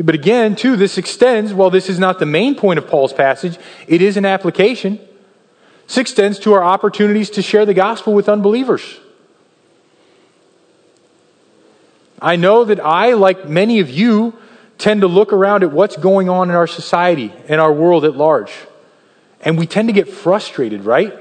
But 0.04 0.14
again, 0.14 0.54
too, 0.54 0.76
this 0.76 0.96
extends, 0.96 1.52
while 1.52 1.70
this 1.70 1.88
is 1.88 1.98
not 1.98 2.20
the 2.20 2.26
main 2.26 2.54
point 2.54 2.78
of 2.78 2.87
Paul's 2.87 3.12
passage, 3.12 3.58
it 3.88 4.00
is 4.00 4.16
an 4.16 4.24
application. 4.24 5.00
This 5.88 5.98
extends 5.98 6.38
to 6.40 6.52
our 6.52 6.62
opportunities 6.62 7.30
to 7.30 7.42
share 7.42 7.66
the 7.66 7.74
gospel 7.74 8.14
with 8.14 8.28
unbelievers. 8.28 8.98
I 12.22 12.37
know 12.37 12.64
that 12.64 12.78
I, 12.78 13.14
like 13.14 13.48
many 13.48 13.80
of 13.80 13.90
you, 13.90 14.34
tend 14.76 15.00
to 15.00 15.08
look 15.08 15.32
around 15.32 15.64
at 15.64 15.72
what's 15.72 15.96
going 15.96 16.28
on 16.28 16.48
in 16.48 16.54
our 16.54 16.66
society 16.68 17.32
and 17.48 17.61
our 17.61 17.72
world 17.72 18.04
at 18.04 18.16
large. 18.16 18.52
And 19.40 19.58
we 19.58 19.66
tend 19.66 19.88
to 19.88 19.92
get 19.92 20.08
frustrated, 20.08 20.84
right? 20.84 21.12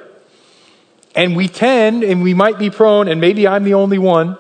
And 1.16 1.36
we 1.36 1.48
tend, 1.48 2.04
and 2.04 2.22
we 2.22 2.36
might 2.36 2.60
be 2.60 2.70
prone, 2.70 3.08
and 3.08 3.20
maybe 3.20 3.48
I'm 3.48 3.64
the 3.64 3.74
only 3.74 3.98
one, 3.98 4.38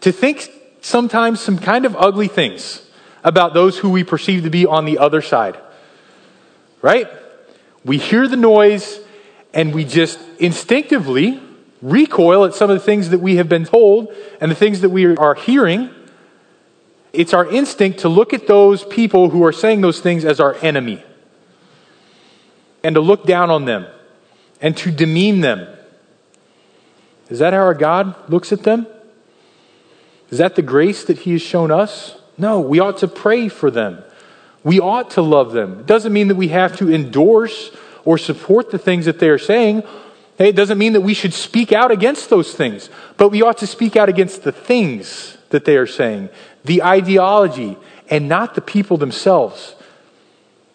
to 0.00 0.10
think 0.10 0.50
sometimes 0.80 1.40
some 1.40 1.58
kind 1.58 1.84
of 1.84 1.94
ugly 1.94 2.26
things 2.26 2.82
about 3.22 3.54
those 3.54 3.78
who 3.78 3.90
we 3.90 4.04
perceive 4.04 4.44
to 4.44 4.50
be 4.50 4.66
on 4.66 4.84
the 4.84 4.98
other 4.98 5.22
side. 5.22 5.58
Right? 6.82 7.08
We 7.84 7.98
hear 7.98 8.28
the 8.28 8.36
noise 8.36 9.00
and 9.52 9.74
we 9.74 9.84
just 9.84 10.18
instinctively 10.38 11.40
recoil 11.82 12.44
at 12.44 12.54
some 12.54 12.70
of 12.70 12.78
the 12.78 12.84
things 12.84 13.10
that 13.10 13.20
we 13.20 13.36
have 13.36 13.48
been 13.48 13.64
told 13.64 14.14
and 14.40 14.50
the 14.50 14.54
things 14.54 14.80
that 14.82 14.90
we 14.90 15.16
are 15.16 15.34
hearing. 15.34 15.90
It's 17.12 17.34
our 17.34 17.46
instinct 17.46 18.00
to 18.00 18.08
look 18.08 18.32
at 18.32 18.46
those 18.46 18.84
people 18.84 19.30
who 19.30 19.44
are 19.44 19.52
saying 19.52 19.80
those 19.80 20.00
things 20.00 20.24
as 20.24 20.40
our 20.40 20.54
enemy 20.56 21.02
and 22.84 22.94
to 22.94 23.00
look 23.00 23.26
down 23.26 23.50
on 23.50 23.64
them 23.64 23.86
and 24.60 24.76
to 24.78 24.90
demean 24.90 25.40
them. 25.40 25.66
Is 27.28 27.38
that 27.38 27.52
how 27.52 27.60
our 27.60 27.74
God 27.74 28.30
looks 28.30 28.52
at 28.52 28.62
them? 28.62 28.86
Is 30.30 30.38
that 30.38 30.56
the 30.56 30.62
grace 30.62 31.04
that 31.04 31.20
He 31.20 31.32
has 31.32 31.42
shown 31.42 31.70
us? 31.70 32.19
No, 32.40 32.60
we 32.60 32.80
ought 32.80 32.98
to 32.98 33.08
pray 33.08 33.48
for 33.48 33.70
them. 33.70 34.02
We 34.64 34.80
ought 34.80 35.10
to 35.10 35.22
love 35.22 35.52
them. 35.52 35.80
It 35.80 35.86
doesn't 35.86 36.12
mean 36.12 36.28
that 36.28 36.36
we 36.36 36.48
have 36.48 36.74
to 36.78 36.90
endorse 36.90 37.70
or 38.06 38.16
support 38.16 38.70
the 38.70 38.78
things 38.78 39.04
that 39.04 39.18
they 39.18 39.28
are 39.28 39.38
saying. 39.38 39.82
It 40.38 40.56
doesn't 40.56 40.78
mean 40.78 40.94
that 40.94 41.02
we 41.02 41.12
should 41.12 41.34
speak 41.34 41.70
out 41.70 41.90
against 41.90 42.30
those 42.30 42.54
things, 42.54 42.88
but 43.18 43.28
we 43.28 43.42
ought 43.42 43.58
to 43.58 43.66
speak 43.66 43.94
out 43.94 44.08
against 44.08 44.42
the 44.42 44.52
things 44.52 45.36
that 45.50 45.66
they 45.66 45.76
are 45.76 45.86
saying, 45.86 46.30
the 46.64 46.82
ideology, 46.82 47.76
and 48.08 48.26
not 48.26 48.54
the 48.54 48.62
people 48.62 48.96
themselves. 48.96 49.74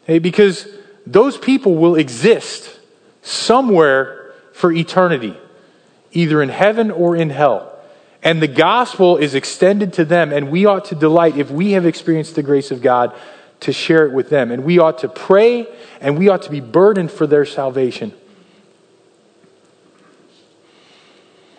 Because 0.05 0.67
those 1.07 1.35
people 1.35 1.75
will 1.75 1.95
exist 1.95 2.79
somewhere 3.23 4.33
for 4.53 4.71
eternity, 4.71 5.35
either 6.11 6.43
in 6.43 6.49
heaven 6.49 6.91
or 6.91 7.15
in 7.15 7.31
hell. 7.31 7.74
And 8.25 8.41
the 8.41 8.47
gospel 8.47 9.17
is 9.17 9.35
extended 9.35 9.93
to 9.93 10.03
them, 10.03 10.33
and 10.33 10.49
we 10.49 10.65
ought 10.65 10.85
to 10.85 10.95
delight 10.95 11.37
if 11.37 11.51
we 11.51 11.73
have 11.73 11.85
experienced 11.85 12.33
the 12.33 12.41
grace 12.41 12.71
of 12.71 12.81
God 12.81 13.15
to 13.59 13.71
share 13.71 14.03
it 14.07 14.13
with 14.13 14.29
them. 14.29 14.51
And 14.51 14.63
we 14.63 14.79
ought 14.79 14.97
to 14.99 15.07
pray, 15.07 15.67
and 16.01 16.17
we 16.17 16.27
ought 16.27 16.41
to 16.41 16.49
be 16.49 16.59
burdened 16.59 17.11
for 17.11 17.27
their 17.27 17.45
salvation. 17.45 18.13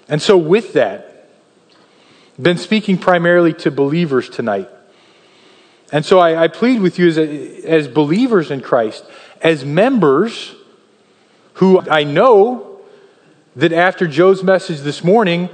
And 0.09 0.21
so, 0.21 0.37
with 0.37 0.73
that, 0.73 1.29
I've 2.37 2.43
been 2.43 2.59
speaking 2.59 2.99
primarily 2.99 3.53
to 3.55 3.71
believers 3.71 4.29
tonight. 4.29 4.69
And 5.93 6.05
so 6.05 6.19
I, 6.19 6.45
I 6.45 6.49
plead 6.49 6.81
with 6.81 6.99
you 6.99 7.07
as, 7.07 7.17
a, 7.17 7.62
as 7.62 7.87
believers 7.87 8.51
in 8.51 8.61
Christ, 8.61 9.05
as 9.41 9.64
members 9.64 10.55
who 11.55 11.81
I 11.81 12.03
know 12.03 12.81
that 13.55 13.73
after 13.73 14.09
Joe's 14.09 14.43
message 14.43 14.81
this 14.81 15.05
morning 15.05 15.49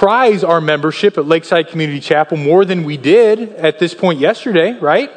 prize 0.00 0.42
our 0.42 0.60
membership 0.60 1.18
at 1.18 1.26
Lakeside 1.26 1.68
Community 1.68 2.00
Chapel 2.00 2.36
more 2.36 2.64
than 2.64 2.84
we 2.84 2.96
did 2.96 3.52
at 3.54 3.78
this 3.78 3.94
point 3.94 4.18
yesterday, 4.18 4.78
right? 4.78 5.10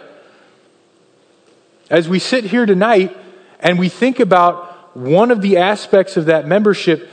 As 1.89 2.09
we 2.09 2.19
sit 2.19 2.43
here 2.43 2.65
tonight 2.65 3.15
and 3.59 3.79
we 3.79 3.87
think 3.89 4.19
about 4.19 4.95
one 4.95 5.31
of 5.31 5.41
the 5.41 5.57
aspects 5.57 6.17
of 6.17 6.25
that 6.25 6.45
membership 6.47 7.09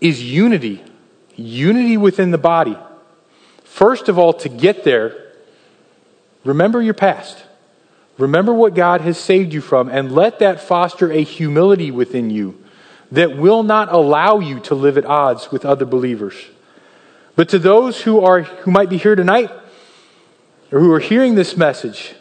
is 0.00 0.22
unity, 0.22 0.82
unity 1.36 1.96
within 1.96 2.30
the 2.30 2.38
body. 2.38 2.78
First 3.64 4.08
of 4.08 4.18
all, 4.18 4.32
to 4.34 4.48
get 4.48 4.84
there, 4.84 5.28
Remember 6.44 6.80
your 6.80 6.94
past. 6.94 7.44
Remember 8.16 8.54
what 8.54 8.74
God 8.74 9.02
has 9.02 9.18
saved 9.18 9.52
you 9.52 9.60
from, 9.60 9.90
and 9.90 10.12
let 10.12 10.38
that 10.38 10.60
foster 10.60 11.12
a 11.12 11.22
humility 11.22 11.90
within 11.90 12.30
you 12.30 12.64
that 13.12 13.36
will 13.36 13.62
not 13.62 13.92
allow 13.92 14.38
you 14.38 14.60
to 14.60 14.74
live 14.74 14.96
at 14.96 15.04
odds 15.04 15.52
with 15.52 15.64
other 15.66 15.84
believers. 15.84 16.34
But 17.38 17.50
to 17.50 17.60
those 17.60 18.02
who 18.02 18.18
are 18.24 18.42
who 18.42 18.72
might 18.72 18.90
be 18.90 18.96
here 18.96 19.14
tonight 19.14 19.48
or 20.72 20.80
who 20.80 20.92
are 20.92 20.98
hearing 20.98 21.36
this 21.36 21.56
message, 21.56 22.16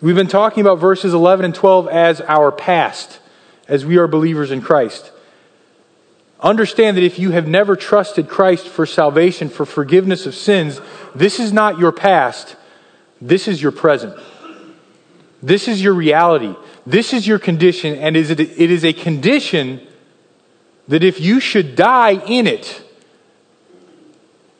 we've 0.00 0.14
been 0.14 0.28
talking 0.28 0.60
about 0.60 0.78
verses 0.78 1.12
11 1.12 1.44
and 1.44 1.52
12 1.52 1.88
as 1.88 2.20
our 2.20 2.52
past, 2.52 3.18
as 3.66 3.84
we 3.84 3.96
are 3.96 4.06
believers 4.06 4.52
in 4.52 4.62
Christ. 4.62 5.10
Understand 6.38 6.96
that 6.98 7.02
if 7.02 7.18
you 7.18 7.32
have 7.32 7.48
never 7.48 7.74
trusted 7.74 8.28
Christ 8.28 8.68
for 8.68 8.86
salvation, 8.86 9.48
for 9.48 9.66
forgiveness 9.66 10.24
of 10.24 10.36
sins, 10.36 10.80
this 11.16 11.40
is 11.40 11.52
not 11.52 11.80
your 11.80 11.90
past, 11.90 12.54
this 13.20 13.48
is 13.48 13.60
your 13.60 13.72
present. 13.72 14.16
This 15.42 15.66
is 15.66 15.82
your 15.82 15.94
reality. 15.94 16.54
This 16.86 17.12
is 17.12 17.26
your 17.26 17.40
condition, 17.40 17.96
and 17.96 18.16
it 18.16 18.30
is 18.70 18.84
a 18.84 18.92
condition 18.92 19.84
that 20.86 21.02
if 21.02 21.20
you 21.20 21.40
should 21.40 21.74
die 21.74 22.24
in 22.24 22.46
it, 22.46 22.84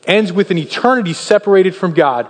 ends 0.09 0.33
with 0.33 0.51
an 0.51 0.57
eternity 0.57 1.13
separated 1.13 1.75
from 1.75 1.93
God 1.93 2.27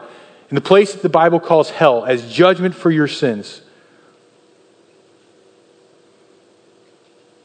in 0.50 0.56
the 0.56 0.62
place 0.62 0.94
that 0.94 1.02
the 1.02 1.10
Bible 1.10 1.40
calls 1.40 1.70
hell 1.70 2.06
as 2.06 2.32
judgment 2.32 2.76
for 2.76 2.92
your 2.92 3.08
sins. 3.08 3.62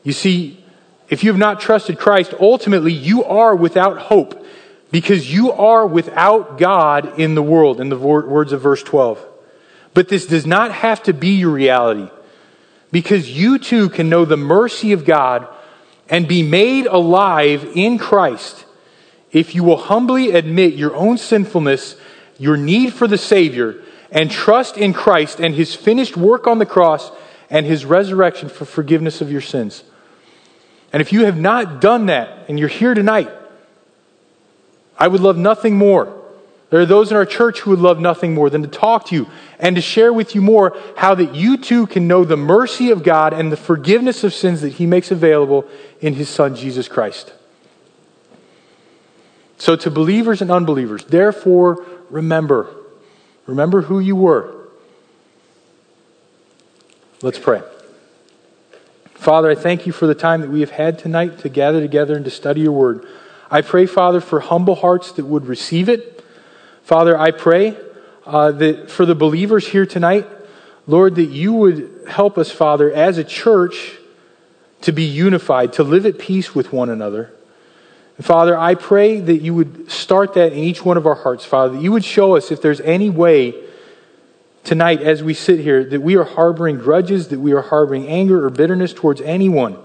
You 0.03 0.13
see, 0.13 0.63
if 1.09 1.23
you 1.23 1.31
have 1.31 1.39
not 1.39 1.61
trusted 1.61 1.99
Christ, 1.99 2.35
ultimately 2.41 2.93
you 2.93 3.25
are 3.25 3.55
without 3.55 3.99
hope 3.99 4.45
because 4.91 5.33
you 5.33 5.53
are 5.53 5.87
without 5.87 6.59
God 6.59 7.19
in 7.19 7.35
the 7.35 7.43
world, 7.43 7.81
in 7.81 7.89
the 7.89 7.99
words 7.99 8.53
of 8.53 8.61
verse 8.61 8.83
12. 8.83 9.25
But 9.93 10.09
this 10.09 10.27
does 10.27 10.47
not 10.47 10.73
have 10.73 11.03
to 11.05 11.13
be 11.13 11.37
your 11.37 11.51
reality 11.51 12.11
because 12.91 13.31
you 13.31 13.59
too 13.59 13.89
can 13.89 14.09
know 14.09 14.25
the 14.25 14.37
mercy 14.37 14.93
of 14.93 15.05
God 15.05 15.47
and 16.09 16.29
be 16.29 16.43
made 16.43 16.87
alive 16.87 17.65
in 17.75 17.99
Christ 17.99 18.64
if 19.35 19.55
you 19.55 19.65
will 19.65 19.77
humbly 19.77 20.31
admit 20.31 20.75
your 20.75 20.95
own 20.95 21.19
sinfulness, 21.19 21.97
your 22.39 22.57
need 22.57 22.95
for 22.95 23.07
the 23.07 23.19
Savior, 23.19 23.83
and 24.11 24.31
trust 24.31 24.79
in 24.79 24.95
Christ 24.95 25.41
and 25.41 25.55
His 25.55 25.75
finished 25.75 26.17
work 26.17 26.47
on 26.47 26.59
the 26.59 26.65
cross 26.65 27.11
and 27.51 27.67
His 27.67 27.85
resurrection 27.85 28.49
for 28.49 28.65
forgiveness 28.65 29.21
of 29.21 29.31
your 29.31 29.41
sins. 29.41 29.83
And 30.93 31.03
if 31.03 31.13
you 31.13 31.25
have 31.25 31.37
not 31.37 31.81
done 31.81 32.07
that 32.07 32.49
and 32.49 32.59
you're 32.59 32.69
here 32.69 32.95
tonight, 32.95 33.29
I 34.97 35.09
would 35.09 35.21
love 35.21 35.37
nothing 35.37 35.77
more. 35.77 36.23
There 36.71 36.81
are 36.81 36.87
those 36.87 37.11
in 37.11 37.17
our 37.17 37.27
church 37.27 37.61
who 37.61 37.71
would 37.71 37.81
love 37.81 37.99
nothing 37.99 38.35
more 38.35 38.49
than 38.49 38.63
to 38.63 38.69
talk 38.69 39.07
to 39.07 39.15
you 39.17 39.29
and 39.59 39.75
to 39.75 39.83
share 39.83 40.13
with 40.13 40.37
you 40.37 40.43
more 40.43 40.77
how 40.97 41.17
that 41.17 41.35
you 41.35 41.57
too 41.57 41.89
can 41.89 42.07
know 42.07 42.25
the 42.25 42.37
mercy 42.37 42.91
of 42.91 43.03
God 43.03 43.33
and 43.33 43.51
the 43.51 43.57
forgiveness 43.57 44.23
of 44.23 44.33
sins 44.33 44.61
that 44.61 44.75
He 44.75 44.87
makes 44.87 45.11
available 45.11 45.67
in 46.01 46.15
His 46.15 46.29
Son, 46.29 46.55
Jesus 46.55 46.87
Christ. 46.87 47.33
So, 49.59 49.77
to 49.77 49.91
believers 49.91 50.43
and 50.43 50.51
unbelievers, 50.51 51.05
therefore, 51.05 51.85
remember. 52.11 52.69
Remember 53.47 53.83
who 53.83 54.01
you 54.01 54.17
were. 54.17 54.69
Let's 57.23 57.39
pray. 57.39 57.63
Father, 59.15 59.51
I 59.51 59.55
thank 59.55 59.87
you 59.87 59.93
for 59.93 60.07
the 60.07 60.15
time 60.15 60.43
that 60.43 60.51
we 60.51 60.61
have 60.61 60.71
had 60.71 60.99
tonight 60.99 61.39
to 61.39 61.49
gather 61.49 61.81
together 61.81 62.15
and 62.15 62.25
to 62.27 62.31
study 62.31 62.63
your 62.63 62.73
word. 62.73 63.07
I 63.51 63.63
pray, 63.63 63.87
Father, 63.87 64.21
for 64.21 64.41
humble 64.41 64.75
hearts 64.75 65.13
that 65.13 65.25
would 65.25 65.47
receive 65.47 65.89
it. 65.89 66.23
Father, 66.83 67.19
I 67.19 67.31
pray 67.31 67.77
uh, 68.27 68.53
that 68.53 68.91
for 68.91 69.07
the 69.07 69.15
believers 69.15 69.69
here 69.69 69.87
tonight, 69.87 70.27
Lord, 70.87 71.15
that 71.15 71.31
you 71.31 71.53
would 71.55 72.05
help 72.09 72.37
us, 72.37 72.51
Father, 72.51 72.93
as 72.93 73.17
a 73.17 73.25
church 73.25 73.93
to 74.83 74.93
be 74.93 75.05
unified, 75.05 75.73
to 75.75 75.83
live 75.83 76.05
at 76.05 76.19
peace 76.19 76.55
with 76.55 76.73
one 76.73 76.91
another. 76.91 77.33
Father, 78.21 78.57
I 78.57 78.77
pray 78.77 79.21
that 79.21 79.43
you 79.43 79.55
would 79.55 79.91
start 79.91 80.35
that 80.35 80.53
in 80.53 80.59
each 80.59 80.85
one 80.85 80.97
of 80.97 81.07
our 81.07 81.17
hearts, 81.17 81.45
Father, 81.45 81.75
that 81.75 81.83
you 81.83 81.91
would 81.91 82.05
show 82.05 82.37
us 82.37 82.53
if 82.53 82.63
there's 82.63 82.81
any 82.81 83.11
way 83.11 83.55
tonight 84.63 85.03
as 85.03 85.23
we 85.23 85.35
sit 85.35 85.61
here 85.61 85.85
that 85.85 86.01
we 86.01 86.17
are 86.17 86.25
harboring 86.25 86.79
grudges, 86.79 87.29
that 87.29 87.41
we 87.41 87.53
are 87.53 87.61
harboring 87.61 88.07
anger 88.07 88.45
or 88.45 88.51
bitterness 88.51 88.93
towards 88.93 89.21
anyone 89.21 89.77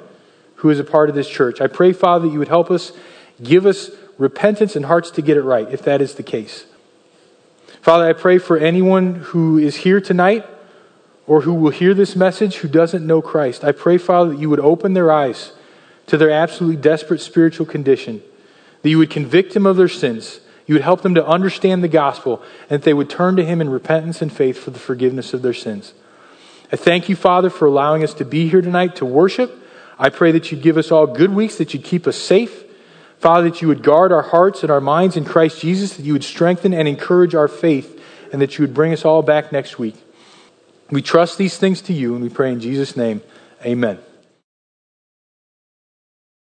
who 0.55 0.69
is 0.69 0.79
a 0.79 0.83
part 0.83 1.09
of 1.09 1.15
this 1.15 1.27
church. 1.27 1.59
I 1.59 1.67
pray, 1.67 1.91
Father, 1.91 2.27
that 2.27 2.31
you 2.31 2.39
would 2.39 2.49
help 2.49 2.69
us, 2.69 2.91
give 3.41 3.65
us 3.65 3.89
repentance 4.17 4.75
and 4.75 4.85
hearts 4.85 5.09
to 5.11 5.21
get 5.21 5.35
it 5.35 5.41
right, 5.41 5.67
if 5.71 5.81
that 5.83 6.01
is 6.01 6.15
the 6.15 6.23
case. 6.23 6.65
Father, 7.81 8.07
I 8.07 8.13
pray 8.13 8.37
for 8.37 8.57
anyone 8.57 9.15
who 9.15 9.57
is 9.57 9.77
here 9.77 9.99
tonight 10.01 10.45
or 11.25 11.41
who 11.41 11.53
will 11.53 11.71
hear 11.71 11.93
this 11.93 12.15
message 12.15 12.57
who 12.57 12.67
doesn't 12.67 13.05
know 13.05 13.21
Christ. 13.21 13.63
I 13.63 13.71
pray, 13.71 13.97
Father, 13.97 14.31
that 14.31 14.39
you 14.39 14.49
would 14.49 14.59
open 14.59 14.93
their 14.93 15.11
eyes 15.11 15.53
to 16.09 16.17
their 16.17 16.31
absolutely 16.31 16.81
desperate 16.81 17.21
spiritual 17.21 17.65
condition, 17.65 18.21
that 18.81 18.89
you 18.89 18.97
would 18.97 19.09
convict 19.09 19.53
them 19.53 19.65
of 19.65 19.77
their 19.77 19.87
sins 19.87 20.41
you 20.69 20.75
would 20.75 20.83
help 20.83 21.01
them 21.01 21.15
to 21.15 21.25
understand 21.25 21.83
the 21.83 21.87
gospel, 21.87 22.43
and 22.69 22.79
that 22.79 22.85
they 22.85 22.93
would 22.93 23.09
turn 23.09 23.35
to 23.37 23.43
Him 23.43 23.59
in 23.59 23.71
repentance 23.71 24.21
and 24.21 24.31
faith 24.31 24.55
for 24.55 24.69
the 24.69 24.77
forgiveness 24.77 25.33
of 25.33 25.41
their 25.41 25.51
sins. 25.51 25.95
I 26.71 26.75
thank 26.75 27.09
you, 27.09 27.15
Father, 27.15 27.49
for 27.49 27.65
allowing 27.65 28.03
us 28.03 28.13
to 28.13 28.23
be 28.23 28.47
here 28.47 28.61
tonight 28.61 28.97
to 28.97 29.05
worship. 29.05 29.51
I 29.97 30.09
pray 30.09 30.31
that 30.31 30.51
you'd 30.51 30.61
give 30.61 30.77
us 30.77 30.91
all 30.91 31.07
good 31.07 31.33
weeks, 31.33 31.55
that 31.55 31.73
you'd 31.73 31.83
keep 31.83 32.05
us 32.05 32.17
safe. 32.17 32.65
Father, 33.17 33.49
that 33.49 33.63
you 33.63 33.67
would 33.67 33.81
guard 33.81 34.11
our 34.11 34.21
hearts 34.21 34.61
and 34.61 34.71
our 34.71 34.79
minds 34.79 35.17
in 35.17 35.25
Christ 35.25 35.59
Jesus, 35.59 35.97
that 35.97 36.05
you 36.05 36.13
would 36.13 36.23
strengthen 36.23 36.71
and 36.71 36.87
encourage 36.87 37.33
our 37.33 37.47
faith, 37.47 37.99
and 38.31 38.39
that 38.39 38.59
you 38.59 38.61
would 38.63 38.75
bring 38.75 38.93
us 38.93 39.03
all 39.03 39.23
back 39.23 39.51
next 39.51 39.79
week. 39.79 39.95
We 40.91 41.01
trust 41.01 41.39
these 41.39 41.57
things 41.57 41.81
to 41.81 41.93
you, 41.93 42.13
and 42.13 42.21
we 42.21 42.29
pray 42.29 42.51
in 42.51 42.59
Jesus' 42.59 42.95
name. 42.95 43.23
Amen. 43.65 43.97